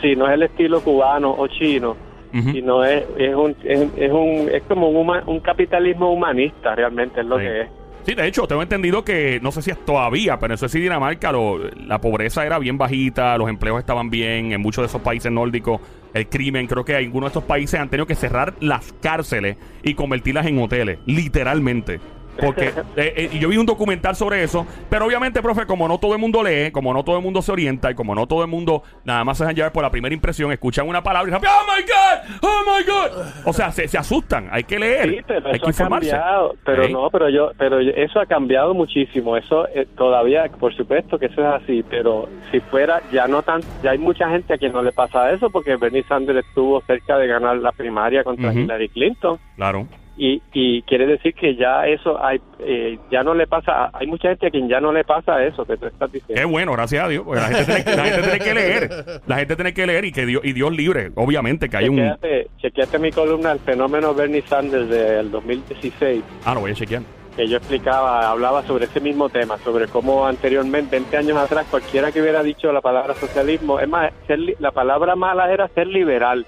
Sí, 0.00 0.16
no 0.16 0.26
es 0.26 0.32
el 0.32 0.44
estilo 0.44 0.80
cubano 0.80 1.30
o 1.36 1.46
chino, 1.48 1.96
Ujú. 2.34 2.50
sino 2.52 2.84
es, 2.84 3.04
es 3.18 3.34
un 3.34 3.54
es, 3.64 3.88
es 3.96 4.10
un 4.10 4.48
es 4.50 4.62
como 4.64 4.88
un, 4.88 4.96
huma- 5.06 5.22
un 5.26 5.40
capitalismo 5.40 6.12
humanista 6.12 6.74
realmente 6.74 7.20
es 7.20 7.26
lo 7.26 7.38
Sí. 7.38 7.44
que 7.44 7.60
es. 7.62 7.68
Sí, 8.04 8.14
de 8.16 8.26
hecho, 8.26 8.48
tengo 8.48 8.62
entendido 8.62 9.04
que, 9.04 9.38
no 9.42 9.52
sé 9.52 9.62
si 9.62 9.70
es 9.70 9.78
todavía, 9.84 10.36
pero 10.40 10.54
eso 10.54 10.66
sí, 10.68 10.80
Dinamarca, 10.80 11.30
lo- 11.30 11.60
la 11.86 12.00
pobreza 12.00 12.44
era 12.44 12.58
bien 12.58 12.76
bajita, 12.76 13.38
los 13.38 13.48
empleos 13.48 13.78
estaban 13.78 14.10
bien, 14.10 14.50
en 14.52 14.60
muchos 14.60 14.82
de 14.82 14.86
esos 14.86 15.02
países 15.02 15.30
nórdicos, 15.30 15.80
el 16.12 16.28
crimen, 16.28 16.66
creo 16.66 16.84
que 16.84 16.96
algunos 16.96 17.28
de 17.32 17.38
estos 17.38 17.44
países 17.44 17.78
han 17.78 17.88
tenido 17.90 18.06
que 18.06 18.16
cerrar 18.16 18.54
las 18.58 18.92
cárceles 19.00 19.56
y 19.84 19.94
convertirlas 19.94 20.46
en 20.46 20.58
hoteles, 20.60 20.98
literalmente. 21.06 22.00
Porque 22.40 22.68
eh, 22.96 23.28
eh, 23.32 23.38
yo 23.38 23.48
vi 23.48 23.56
un 23.56 23.66
documental 23.66 24.16
sobre 24.16 24.42
eso, 24.42 24.66
pero 24.88 25.06
obviamente, 25.06 25.42
profe, 25.42 25.66
como 25.66 25.86
no 25.88 25.98
todo 25.98 26.14
el 26.14 26.18
mundo 26.18 26.42
lee, 26.42 26.70
como 26.70 26.92
no 26.94 27.04
todo 27.04 27.16
el 27.16 27.22
mundo 27.22 27.42
se 27.42 27.52
orienta 27.52 27.90
y 27.90 27.94
como 27.94 28.14
no 28.14 28.26
todo 28.26 28.42
el 28.42 28.48
mundo 28.48 28.82
nada 29.04 29.24
más 29.24 29.38
se 29.38 29.44
dejan 29.44 29.56
llevar 29.56 29.72
por 29.72 29.82
la 29.82 29.90
primera 29.90 30.14
impresión, 30.14 30.50
escuchan 30.52 30.88
una 30.88 31.02
palabra 31.02 31.30
y 31.30 31.32
dicen, 31.34 31.48
¡Oh 31.48 31.76
my 31.76 31.82
God! 31.82 32.38
¡Oh 32.42 32.62
my 32.66 32.84
God! 32.84 33.26
O 33.44 33.52
sea, 33.52 33.70
se, 33.72 33.86
se 33.88 33.98
asustan, 33.98 34.48
hay 34.50 34.64
que 34.64 34.78
leer, 34.78 35.10
Sí, 35.10 35.18
pero 35.26 35.48
hay 35.48 35.56
eso 35.56 35.66
que 35.66 35.82
ha 35.82 35.88
cambiado, 35.88 36.54
pero 36.64 36.84
Sí. 36.84 36.92
no, 36.92 37.10
pero 37.10 37.28
yo, 37.28 37.50
pero 37.58 37.80
eso 37.80 38.20
ha 38.20 38.26
cambiado 38.26 38.74
muchísimo. 38.74 39.36
Eso 39.36 39.68
eh, 39.68 39.86
todavía, 39.96 40.48
por 40.48 40.74
supuesto 40.74 41.18
que 41.18 41.26
eso 41.26 41.40
es 41.40 41.62
así, 41.62 41.84
pero 41.88 42.28
si 42.50 42.60
fuera 42.60 43.02
ya 43.12 43.26
no 43.28 43.42
tan, 43.42 43.60
ya 43.82 43.90
hay 43.92 43.98
mucha 43.98 44.28
gente 44.30 44.54
a 44.54 44.58
quien 44.58 44.72
no 44.72 44.82
le 44.82 44.92
pasa 44.92 45.30
eso 45.32 45.50
porque 45.50 45.76
Bernie 45.76 46.02
Sanders 46.04 46.46
estuvo 46.46 46.80
cerca 46.82 47.18
de 47.18 47.26
ganar 47.26 47.56
la 47.58 47.72
primaria 47.72 48.24
contra. 48.24 48.52
Hillary 48.52 48.88
Clinton 48.88 49.38
Claro. 49.56 49.86
Y, 50.16 50.42
y 50.52 50.82
quiere 50.82 51.06
decir 51.06 51.32
que 51.34 51.56
ya 51.56 51.86
eso 51.86 52.22
hay, 52.22 52.38
eh, 52.58 52.98
ya 53.10 53.22
no 53.22 53.34
le 53.34 53.46
pasa, 53.46 53.90
hay 53.92 54.06
mucha 54.06 54.28
gente 54.28 54.46
a 54.46 54.50
quien 54.50 54.68
ya 54.68 54.78
no 54.80 54.92
le 54.92 55.04
pasa 55.04 55.42
eso 55.42 55.64
que 55.64 55.76
tú 55.76 55.86
estás 55.86 56.12
diciendo. 56.12 56.48
bueno, 56.48 56.72
gracias 56.72 57.04
a 57.04 57.08
Dios. 57.08 57.24
porque 57.24 57.40
la 57.40 57.46
gente 57.48 57.64
tiene, 57.64 57.84
que- 57.84 57.96
la 57.96 58.04
gente 58.04 58.22
tiene 58.22 58.38
que 58.38 58.54
leer. 58.54 58.90
La 59.26 59.36
gente 59.36 59.54
tiene 59.56 59.74
que 59.74 59.86
leer 59.86 60.04
y 60.04 60.12
que 60.12 60.26
Dios, 60.26 60.42
y 60.44 60.52
Dios 60.52 60.72
libre. 60.72 61.10
Obviamente 61.14 61.68
que 61.68 61.76
hay 61.78 61.88
un. 61.88 61.96
Chequéate, 61.96 62.48
chequéate 62.58 62.98
mi 62.98 63.10
columna 63.10 63.52
El 63.52 63.60
fenómeno 63.60 64.14
Bernie 64.14 64.42
Sanders 64.42 64.88
del 64.88 65.30
2016 65.30 66.22
Ah, 66.44 66.54
lo 66.54 66.60
voy 66.60 66.72
a 66.72 66.74
chequear. 66.74 67.02
que 67.36 67.48
yo 67.48 67.56
explicaba, 67.56 68.30
hablaba 68.30 68.62
sobre 68.64 68.84
ese 68.84 69.00
mismo 69.00 69.30
tema, 69.30 69.56
sobre 69.58 69.86
cómo 69.86 70.26
anteriormente, 70.26 70.90
20 70.96 71.16
años 71.16 71.38
atrás, 71.38 71.66
cualquiera 71.70 72.12
que 72.12 72.20
hubiera 72.20 72.42
dicho 72.42 72.70
la 72.72 72.82
palabra 72.82 73.14
socialismo, 73.14 73.80
es 73.80 73.88
más, 73.88 74.12
ser 74.26 74.38
la 74.58 74.70
palabra 74.70 75.16
mala 75.16 75.50
era 75.50 75.66
ser 75.68 75.86
liberal. 75.86 76.44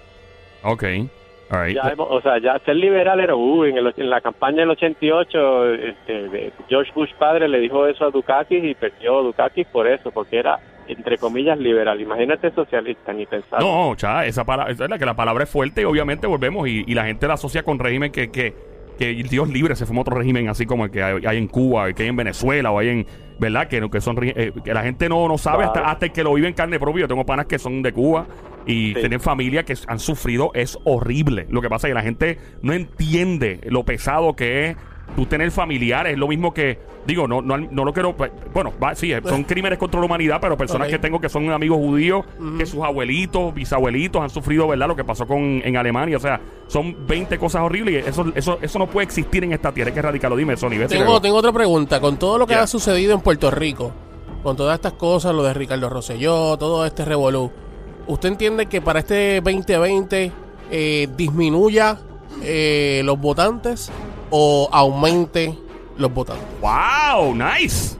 Ok. 0.62 0.85
Right. 1.50 1.76
Ya 1.76 1.90
hemos- 1.90 2.09
o 2.11 2.20
sea, 2.22 2.38
ya 2.38 2.59
ser 2.64 2.76
liberal 2.76 3.20
era, 3.20 3.35
uh, 3.37 3.64
en, 3.64 3.76
el 3.78 3.92
en 3.96 4.11
la 4.11 4.20
campaña 4.20 4.59
del 4.61 4.70
88, 4.70 5.74
este, 5.74 6.28
de- 6.28 6.52
George 6.68 6.90
Bush 6.94 7.11
padre 7.18 7.48
le 7.48 7.59
dijo 7.61 7.87
eso 7.87 8.04
a 8.07 8.11
Dukakis 8.11 8.64
y 8.64 8.74
perdió 8.74 9.22
Dukakis 9.22 9.66
por 9.66 9.87
eso, 9.87 10.11
porque 10.11 10.38
era, 10.38 10.59
entre 10.88 11.18
comillas, 11.18 11.59
liberal. 11.59 12.00
Imagínate 12.00 12.50
socialista, 12.50 13.12
ni 13.12 13.26
pensar. 13.26 13.61
No, 13.61 13.94
cha, 13.96 14.24
esa 14.26 14.44
palabra, 14.44 14.72
es 14.72 14.78
que 14.98 15.07
la 15.07 15.14
palabra 15.14 15.44
es 15.44 15.50
fuerte 15.50 15.83
y 15.83 15.85
obviamente 15.85 16.26
volvemos 16.26 16.66
y, 16.68 16.85
y 16.87 16.94
la 16.94 17.04
gente 17.07 17.26
la 17.28 17.35
asocia 17.35 17.62
con 17.62 17.78
régimen 17.78 18.11
que, 18.11 18.30
que, 18.30 18.54
que 18.98 19.07
Dios 19.14 19.48
libre 19.48 19.76
se 19.76 19.87
fue 19.87 19.98
otro 19.98 20.16
régimen 20.16 20.48
así 20.48 20.66
como 20.66 20.85
el 20.87 20.90
que 20.90 21.02
hay, 21.02 21.24
hay 21.26 21.37
en 21.38 21.48
Cuba, 21.48 21.88
el 21.88 21.94
que 21.94 22.04
hay 22.04 22.09
en 22.09 22.16
Venezuela 22.16 22.70
o 22.70 22.78
hay 22.78 22.88
en, 22.88 23.07
¿verdad? 23.38 23.68
Que, 23.68 23.88
que 23.90 24.01
son 24.01 24.16
eh, 24.23 24.53
que 24.64 24.75
la 24.75 24.83
gente 24.83 25.09
no, 25.09 25.27
no 25.29 25.38
sabe 25.38 25.64
hasta, 25.64 25.81
Claro. 25.81 25.88
hasta 25.92 26.07
el 26.07 26.12
que 26.12 26.23
lo 26.23 26.35
vive 26.35 26.49
en 26.49 26.55
carne 26.55 26.79
propia. 26.79 27.03
Yo 27.03 27.09
tengo 27.09 27.25
panas 27.27 27.47
que 27.47 27.59
son 27.59 27.83
de 27.83 27.92
Cuba 27.92 28.27
y 28.66 28.94
Sí. 28.94 29.01
tienen 29.01 29.20
familia 29.20 29.64
que 29.64 29.75
han 29.87 29.99
sufrido, 29.99 30.51
es 30.55 30.79
horrible. 30.85 31.47
Lo 31.51 31.61
que 31.61 31.68
pasa 31.68 31.87
es 31.87 31.90
que 31.90 31.94
la 31.94 32.03
gente 32.03 32.38
no 32.62 32.73
entiende 32.73 33.61
lo 33.68 33.85
pesado 33.85 34.35
que 34.35 34.68
es 34.70 34.77
tú 35.14 35.26
tener 35.26 35.50
familiares, 35.50 36.14
es 36.14 36.18
lo 36.18 36.28
mismo 36.28 36.52
que, 36.52 36.78
digo, 37.06 37.28
no, 37.28 37.40
no, 37.40 37.56
no 37.58 37.84
lo 37.84 37.92
quiero, 37.92 38.16
pues, 38.16 38.30
bueno, 38.52 38.72
va, 38.82 38.94
sí, 38.94 39.12
son 39.24 39.44
crímenes 39.44 39.78
contra 39.78 40.00
la 40.00 40.06
humanidad, 40.06 40.38
pero 40.40 40.56
personas 40.56 40.88
que 40.88 40.98
tengo 40.98 41.20
que 41.20 41.28
son 41.28 41.50
amigos 41.50 41.78
judíos, 41.78 42.24
que 42.58 42.66
sus 42.66 42.82
abuelitos, 42.82 43.54
bisabuelitos 43.54 44.22
han 44.22 44.30
sufrido, 44.30 44.66
¿verdad? 44.68 44.88
Lo 44.88 44.96
que 44.96 45.04
pasó 45.04 45.26
con 45.26 45.62
en 45.64 45.76
Alemania, 45.76 46.16
o 46.16 46.20
sea, 46.20 46.40
son 46.66 47.06
20 47.06 47.38
cosas 47.38 47.62
horribles 47.62 48.04
y 48.04 48.08
eso, 48.08 48.32
eso, 48.34 48.58
eso 48.60 48.78
no 48.78 48.88
puede 48.88 49.04
existir 49.04 49.44
en 49.44 49.52
esta 49.52 49.72
tierra, 49.72 49.88
hay 49.88 49.94
que 49.94 50.00
erradicarlo. 50.00 50.36
Dime, 50.36 50.56
Sony, 50.56 50.86
Tengo, 50.88 51.20
tengo 51.20 51.36
otra 51.36 51.52
pregunta. 51.52 52.00
Con 52.00 52.16
todo 52.18 52.38
lo 52.38 52.46
que 52.46 52.54
ha 52.54 52.66
sucedido 52.66 53.14
en 53.14 53.20
Puerto 53.20 53.50
Rico, 53.50 53.92
con 54.42 54.56
todas 54.56 54.74
estas 54.74 54.94
cosas, 54.94 55.34
lo 55.34 55.42
de 55.42 55.54
Ricardo 55.54 55.88
Rosselló, 55.88 56.56
todo 56.56 56.84
este 56.84 57.04
revolú, 57.04 57.50
¿usted 58.06 58.30
entiende 58.30 58.66
que 58.66 58.80
para 58.80 59.00
este 59.00 59.40
2020 59.40 60.32
eh, 60.70 61.08
disminuya 61.16 61.98
eh, 62.42 63.02
los 63.04 63.18
votantes 63.18 63.90
o 64.37 64.68
aumente 64.73 65.55
los 65.97 66.12
votantes? 66.12 66.44
¡Wow! 66.61 67.37
¡Nice! 67.37 67.97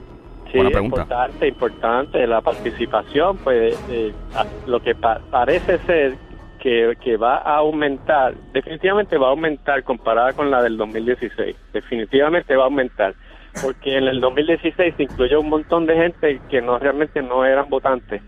Sí, 0.51 0.57
Buena 0.57 0.69
pregunta. 0.69 1.01
importante, 1.03 1.47
importante 1.47 2.27
la 2.27 2.41
participación, 2.41 3.37
pues 3.37 3.77
eh, 3.89 4.11
a- 4.35 4.45
lo 4.67 4.81
que 4.81 4.95
pa- 4.95 5.21
parece 5.31 5.77
ser 5.79 6.15
que, 6.59 6.93
que 7.01 7.15
va 7.15 7.37
a 7.37 7.57
aumentar, 7.57 8.33
definitivamente 8.51 9.17
va 9.17 9.27
a 9.27 9.29
aumentar 9.31 9.83
comparada 9.83 10.33
con 10.33 10.51
la 10.51 10.61
del 10.61 10.75
2016, 10.77 11.55
definitivamente 11.71 12.53
va 12.55 12.63
a 12.63 12.65
aumentar, 12.65 13.13
porque 13.61 13.97
en 13.97 14.05
el 14.07 14.19
2016 14.19 14.93
se 14.97 15.03
incluyó 15.03 15.39
un 15.39 15.49
montón 15.49 15.85
de 15.85 15.95
gente 15.95 16.41
que 16.49 16.61
no 16.61 16.79
realmente 16.79 17.21
no 17.21 17.45
eran 17.45 17.69
votantes, 17.69 18.21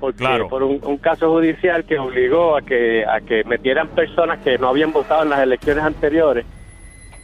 porque 0.00 0.18
Claro. 0.18 0.48
por 0.48 0.62
un, 0.62 0.80
un 0.84 0.96
caso 0.98 1.30
judicial 1.30 1.84
que 1.84 1.98
obligó 1.98 2.56
a 2.56 2.62
que 2.62 3.04
a 3.06 3.20
que 3.20 3.42
metieran 3.44 3.88
personas 3.88 4.38
que 4.40 4.56
no 4.56 4.68
habían 4.68 4.92
votado 4.92 5.24
en 5.24 5.30
las 5.30 5.40
elecciones 5.40 5.82
anteriores 5.84 6.46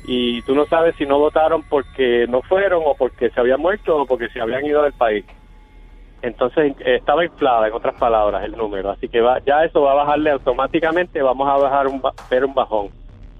y 0.04 0.42
tú 0.42 0.54
no 0.54 0.66
sabes 0.66 0.94
si 0.96 1.06
no 1.06 1.18
votaron 1.18 1.62
porque 1.62 2.26
no 2.28 2.42
fueron 2.42 2.82
o 2.84 2.94
porque 2.94 3.30
se 3.30 3.40
habían 3.40 3.60
muerto 3.60 3.96
o 3.96 4.06
porque 4.06 4.28
se 4.28 4.40
habían 4.40 4.64
ido 4.64 4.82
del 4.82 4.92
país. 4.92 5.24
Entonces 6.22 6.74
eh, 6.80 6.96
estaba 6.96 7.24
inflada, 7.24 7.68
en 7.68 7.74
otras 7.74 7.94
palabras, 7.96 8.44
el 8.44 8.52
número. 8.52 8.90
Así 8.90 9.08
que 9.08 9.20
va, 9.20 9.40
ya 9.44 9.64
eso 9.64 9.82
va 9.82 9.92
a 9.92 9.96
bajarle 9.96 10.30
automáticamente, 10.30 11.22
vamos 11.22 11.48
a 11.48 11.56
bajar 11.56 11.86
un, 11.86 12.02
ver 12.30 12.44
un 12.44 12.54
bajón, 12.54 12.88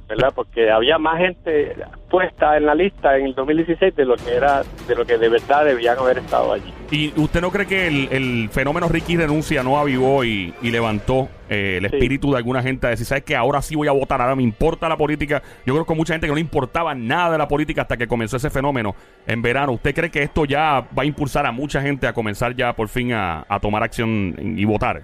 ¿verdad? 0.09 0.33
Porque 0.35 0.71
había 0.71 0.99
más 0.99 1.19
gente 1.19 1.75
puesta 2.11 2.57
en 2.57 2.67
la 2.67 2.75
lista 2.75 3.17
en 3.17 3.27
el 3.27 3.35
2016 3.35 3.97
de 3.97 4.05
lo 4.05 4.17
que 4.17 4.35
era, 4.35 4.63
de 4.87 4.95
lo 4.95 5.05
que 5.05 5.19
de 5.19 5.29
verdad 5.29 5.65
debían 5.65 5.99
haber 5.99 6.19
estado 6.19 6.53
allí. 6.53 6.73
¿Y 6.91 7.13
usted 7.19 7.41
no 7.41 7.51
cree 7.51 7.67
que 7.67 7.87
el, 7.89 8.09
el 8.13 8.49
fenómeno 8.51 8.89
Ricky 8.89 9.17
renuncia 9.17 9.63
no 9.63 9.79
avivó 9.79 10.25
y, 10.25 10.55
y 10.63 10.71
levantó 10.71 11.29
eh, 11.49 11.79
el 11.83 11.89
Sí. 11.91 11.97
espíritu 11.97 12.31
de 12.33 12.37
alguna 12.39 12.63
gente 12.63 12.87
a 12.87 12.91
decir, 12.91 13.07
¿sabes 13.07 13.25
que 13.25 13.35
Ahora 13.35 13.61
sí 13.63 13.75
voy 13.75 13.89
a 13.89 13.93
votar, 13.93 14.21
ahora 14.21 14.37
me 14.37 14.43
importa 14.43 14.89
la 14.89 14.97
política. 14.97 15.43
Yo 15.67 15.75
creo 15.75 15.85
que 15.87 15.95
mucha 15.95 16.15
gente 16.15 16.27
que 16.27 16.31
no 16.31 16.35
le 16.37 16.41
importaba 16.41 16.95
nada 16.95 17.33
de 17.33 17.39
la 17.39 17.49
política 17.49 17.83
hasta 17.83 17.97
que 17.97 18.07
comenzó 18.07 18.37
ese 18.37 18.51
fenómeno 18.51 18.95
en 19.27 19.43
verano. 19.43 19.73
¿Usted 19.73 19.95
cree 19.95 20.11
que 20.11 20.23
esto 20.23 20.45
ya 20.45 20.87
va 20.97 21.03
a 21.03 21.05
impulsar 21.05 21.47
a 21.47 21.53
mucha 21.53 21.81
gente 21.83 22.07
a 22.07 22.13
comenzar 22.13 22.55
ya 22.55 22.73
por 22.75 22.89
fin 22.89 23.13
a, 23.13 23.45
a 23.49 23.59
tomar 23.61 23.83
acción 23.83 24.35
y 24.57 24.65
votar? 24.65 25.03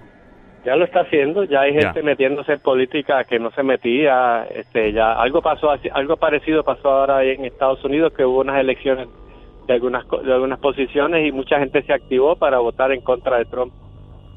Ya 0.63 0.75
lo 0.75 0.85
está 0.85 1.01
haciendo, 1.01 1.43
ya 1.43 1.61
hay 1.61 1.73
gente 1.73 1.99
Ya. 1.99 2.03
metiéndose 2.03 2.53
en 2.53 2.59
política 2.59 3.23
que 3.23 3.39
no 3.39 3.49
se 3.51 3.63
metía, 3.63 4.45
este, 4.53 4.93
ya 4.93 5.13
algo 5.13 5.41
pasó, 5.41 5.71
algo 5.93 6.17
parecido 6.17 6.63
pasó 6.63 6.91
ahora 6.91 7.23
en 7.23 7.45
Estados 7.45 7.83
Unidos 7.83 8.13
que 8.13 8.25
hubo 8.25 8.41
unas 8.41 8.59
elecciones 8.59 9.07
de 9.67 9.73
algunas 9.73 10.07
de 10.07 10.33
algunas 10.33 10.59
posiciones 10.59 11.27
y 11.27 11.31
mucha 11.31 11.59
gente 11.59 11.81
se 11.83 11.93
activó 11.93 12.35
para 12.35 12.59
votar 12.59 12.91
en 12.91 13.01
contra 13.01 13.37
de 13.37 13.45
Trump. 13.45 13.73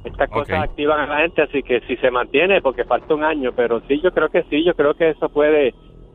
Estas 0.05 0.29
cosas 0.31 0.63
activan 0.63 1.01
a 1.01 1.07
la 1.07 1.21
gente, 1.23 1.43
así 1.43 1.63
que 1.63 1.81
si 1.83 1.97
se 1.97 2.11
mantiene, 2.11 2.61
porque 2.61 2.85
falta 2.85 3.15
un 3.15 3.25
año, 3.25 3.53
pero 3.57 3.81
sí, 3.89 4.01
yo 4.03 4.13
creo 4.13 4.29
que 4.29 4.43
sí, 4.45 4.63
yo 4.63 4.75
creo 4.75 4.95
que 4.95 5.11
eso 5.11 5.31
puede 5.31 5.75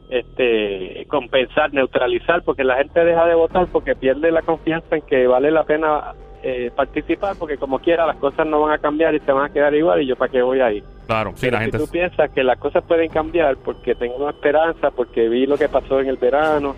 este 0.10 1.06
compensar, 1.08 1.74
neutralizar, 1.74 2.43
porque 2.43 2.63
la 2.63 2.78
gente 2.78 3.04
deja 3.04 3.26
de 3.26 3.36
votar 3.36 3.67
porque 3.72 3.95
pierde 3.95 4.32
la 4.32 4.41
confianza 4.41 4.95
en 4.95 5.02
que 5.04 5.28
vale 5.28 5.52
la 5.52 5.63
pena 5.63 6.13
eh, 6.43 6.71
participar, 6.75 7.36
porque 7.38 7.58
como 7.58 7.80
quiera 7.80 8.06
las 8.08 8.17
cosas 8.17 8.47
no 8.47 8.62
van 8.62 8.73
a 8.73 8.78
cambiar 8.78 9.13
y 9.15 9.19
se 9.19 9.32
van 9.32 9.49
a 9.49 9.54
quedar 9.54 9.73
igual 9.75 10.02
y 10.02 10.08
yo 10.08 10.15
para 10.15 10.32
qué 10.32 10.41
voy 10.41 10.62
ahí. 10.62 10.84
Claro, 11.08 11.32
sí, 11.36 11.41
Pero 11.47 11.54
la 11.54 11.60
si 11.60 11.63
gente. 11.71 11.78
tú 11.80 11.88
piensas 11.91 12.32
que 12.32 12.43
las 12.43 12.58
cosas 12.60 12.84
pueden 12.84 13.10
cambiar 13.10 13.58
porque 13.58 13.95
tengo 13.95 14.30
esperanza, 14.30 14.91
porque 14.91 15.28
vi 15.28 15.45
lo 15.45 15.58
que 15.58 15.67
pasó 15.69 15.99
en 15.99 16.08
el 16.08 16.17
verano 16.17 16.75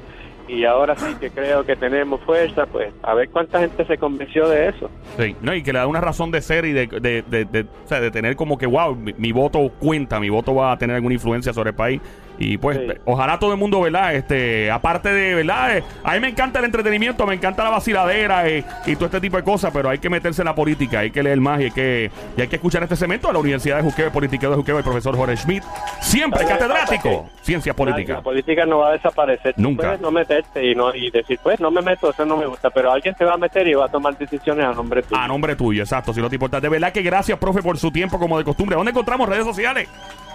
y 0.47 0.65
ahora 0.65 0.95
sí 0.95 1.15
que 1.19 1.29
creo 1.29 1.63
que 1.63 1.75
tenemos 1.75 2.19
fuerza, 2.21 2.65
pues 2.65 2.93
a 3.03 3.13
ver 3.13 3.29
cuánta 3.29 3.59
gente 3.59 3.85
se 3.85 3.97
convenció 3.97 4.49
de 4.49 4.69
eso. 4.69 4.89
Sí, 5.17 5.35
no, 5.41 5.53
y 5.53 5.63
que 5.63 5.71
le 5.71 5.79
da 5.79 5.87
una 5.87 6.01
razón 6.01 6.31
de 6.31 6.41
ser 6.41 6.65
y 6.65 6.73
de, 6.73 6.87
de, 6.87 7.21
de, 7.21 7.45
de- 7.45 7.61
o 7.61 7.87
sea, 7.87 8.01
de 8.01 8.11
tener 8.11 8.35
como 8.35 8.57
que, 8.57 8.65
wow, 8.65 8.95
mi, 8.95 9.13
mi 9.17 9.31
voto 9.31 9.69
cuenta, 9.79 10.19
mi 10.19 10.29
voto 10.29 10.53
va 10.55 10.71
a 10.73 10.77
tener 10.77 10.95
alguna 10.95 11.13
influencia 11.13 11.53
sobre 11.53 11.69
el 11.69 11.75
país. 11.75 12.01
Y 12.43 12.57
pues, 12.57 12.77
Sí. 12.77 12.87
ojalá 13.05 13.37
todo 13.37 13.51
el 13.53 13.59
mundo, 13.59 13.79
¿verdad? 13.81 14.15
Este, 14.15 14.71
aparte 14.71 15.13
de, 15.13 15.35
¿verdad? 15.35 15.77
Eh, 15.77 15.83
a 16.03 16.13
mí 16.13 16.19
me 16.21 16.29
encanta 16.29 16.57
el 16.57 16.65
entretenimiento, 16.65 17.27
me 17.27 17.35
encanta 17.35 17.63
la 17.63 17.69
vaciladera 17.69 18.47
eh, 18.47 18.63
y 18.87 18.95
todo 18.95 19.05
este 19.05 19.21
tipo 19.21 19.37
de 19.37 19.43
cosas, 19.43 19.71
pero 19.71 19.89
hay 19.89 19.99
que 19.99 20.09
meterse 20.09 20.41
en 20.41 20.47
la 20.47 20.55
política, 20.55 20.99
hay 20.99 21.11
que 21.11 21.21
leer 21.21 21.39
más 21.39 21.61
y 21.61 21.65
hay 21.65 21.71
que, 21.71 22.09
y 22.35 22.41
hay 22.41 22.47
que 22.47 22.55
escuchar 22.55 22.81
este 22.81 22.95
segmento 22.95 23.27
de 23.27 23.33
la 23.33 23.39
Universidad 23.39 23.77
de 23.77 23.83
Juqueo, 23.83 24.11
Politiqueo 24.11 24.49
de 24.49 24.55
Juqueo, 24.55 24.77
el 24.79 24.83
profesor 24.83 25.15
Jorge 25.15 25.37
Schmidt, 25.37 25.63
siempre 25.99 26.43
catedrático, 26.45 27.23
Pasa 27.25 27.43
ciencia 27.43 27.73
La 27.73 28.21
política. 28.21 28.65
no 28.65 28.79
va 28.79 28.89
a 28.89 28.91
desaparecer. 28.93 29.53
Nunca. 29.57 29.83
puedes 29.83 30.01
no 30.01 30.09
meterte 30.11 30.65
y, 30.65 30.73
no, 30.73 30.95
y 30.95 31.11
decir, 31.11 31.39
pues 31.43 31.59
no 31.59 31.69
me 31.69 31.81
meto, 31.81 32.09
eso 32.09 32.25
no 32.25 32.37
me 32.37 32.47
gusta, 32.47 32.69
pero 32.71 32.91
alguien 32.91 33.15
se 33.15 33.23
va 33.25 33.33
a 33.33 33.37
meter 33.37 33.67
y 33.67 33.73
va 33.75 33.85
a 33.85 33.89
tomar 33.89 34.17
decisiones 34.17 34.65
a 34.65 34.73
nombre 34.73 35.03
tuyo. 35.03 35.21
A 35.21 35.27
nombre 35.27 35.55
tuyo, 35.55 35.83
exacto, 35.83 36.11
si 36.13 36.21
no 36.21 36.29
te 36.29 36.35
importa. 36.37 36.59
De 36.59 36.69
verdad 36.69 36.91
que 36.91 37.01
gracias, 37.03 37.37
profe, 37.37 37.61
por 37.61 37.77
su 37.77 37.91
tiempo 37.91 38.17
como 38.17 38.37
de 38.37 38.43
costumbre. 38.43 38.75
¿Dónde 38.75 38.91
encontramos 38.91 39.29
redes 39.29 39.45
sociales? 39.45 39.87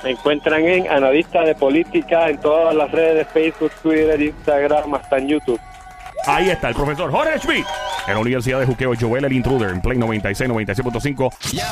Me 0.05 0.11
encuentran 0.11 0.65
en 0.65 0.89
Analista 0.91 1.43
de 1.43 1.55
Política 1.55 2.29
en 2.29 2.39
todas 2.39 2.75
las 2.75 2.91
redes 2.91 3.17
de 3.17 3.25
Facebook, 3.25 3.73
Twitter, 3.83 4.21
Instagram, 4.21 4.95
hasta 4.95 5.19
en 5.19 5.29
YouTube. 5.29 5.61
Ahí 6.27 6.51
está 6.51 6.69
el 6.69 6.75
profesor 6.75 7.11
Jorge 7.11 7.39
Schmidt 7.39 7.67
en 8.07 8.15
la 8.15 8.21
Universidad 8.21 8.61
de 8.61 8.67
Juqueo, 8.67 8.93
Joel 8.99 9.25
el 9.25 9.33
Intruder 9.33 9.71
en 9.71 9.81
Play 9.81 9.99
96, 9.99 10.51
96.5. 10.51 11.53
Yo. 11.53 11.63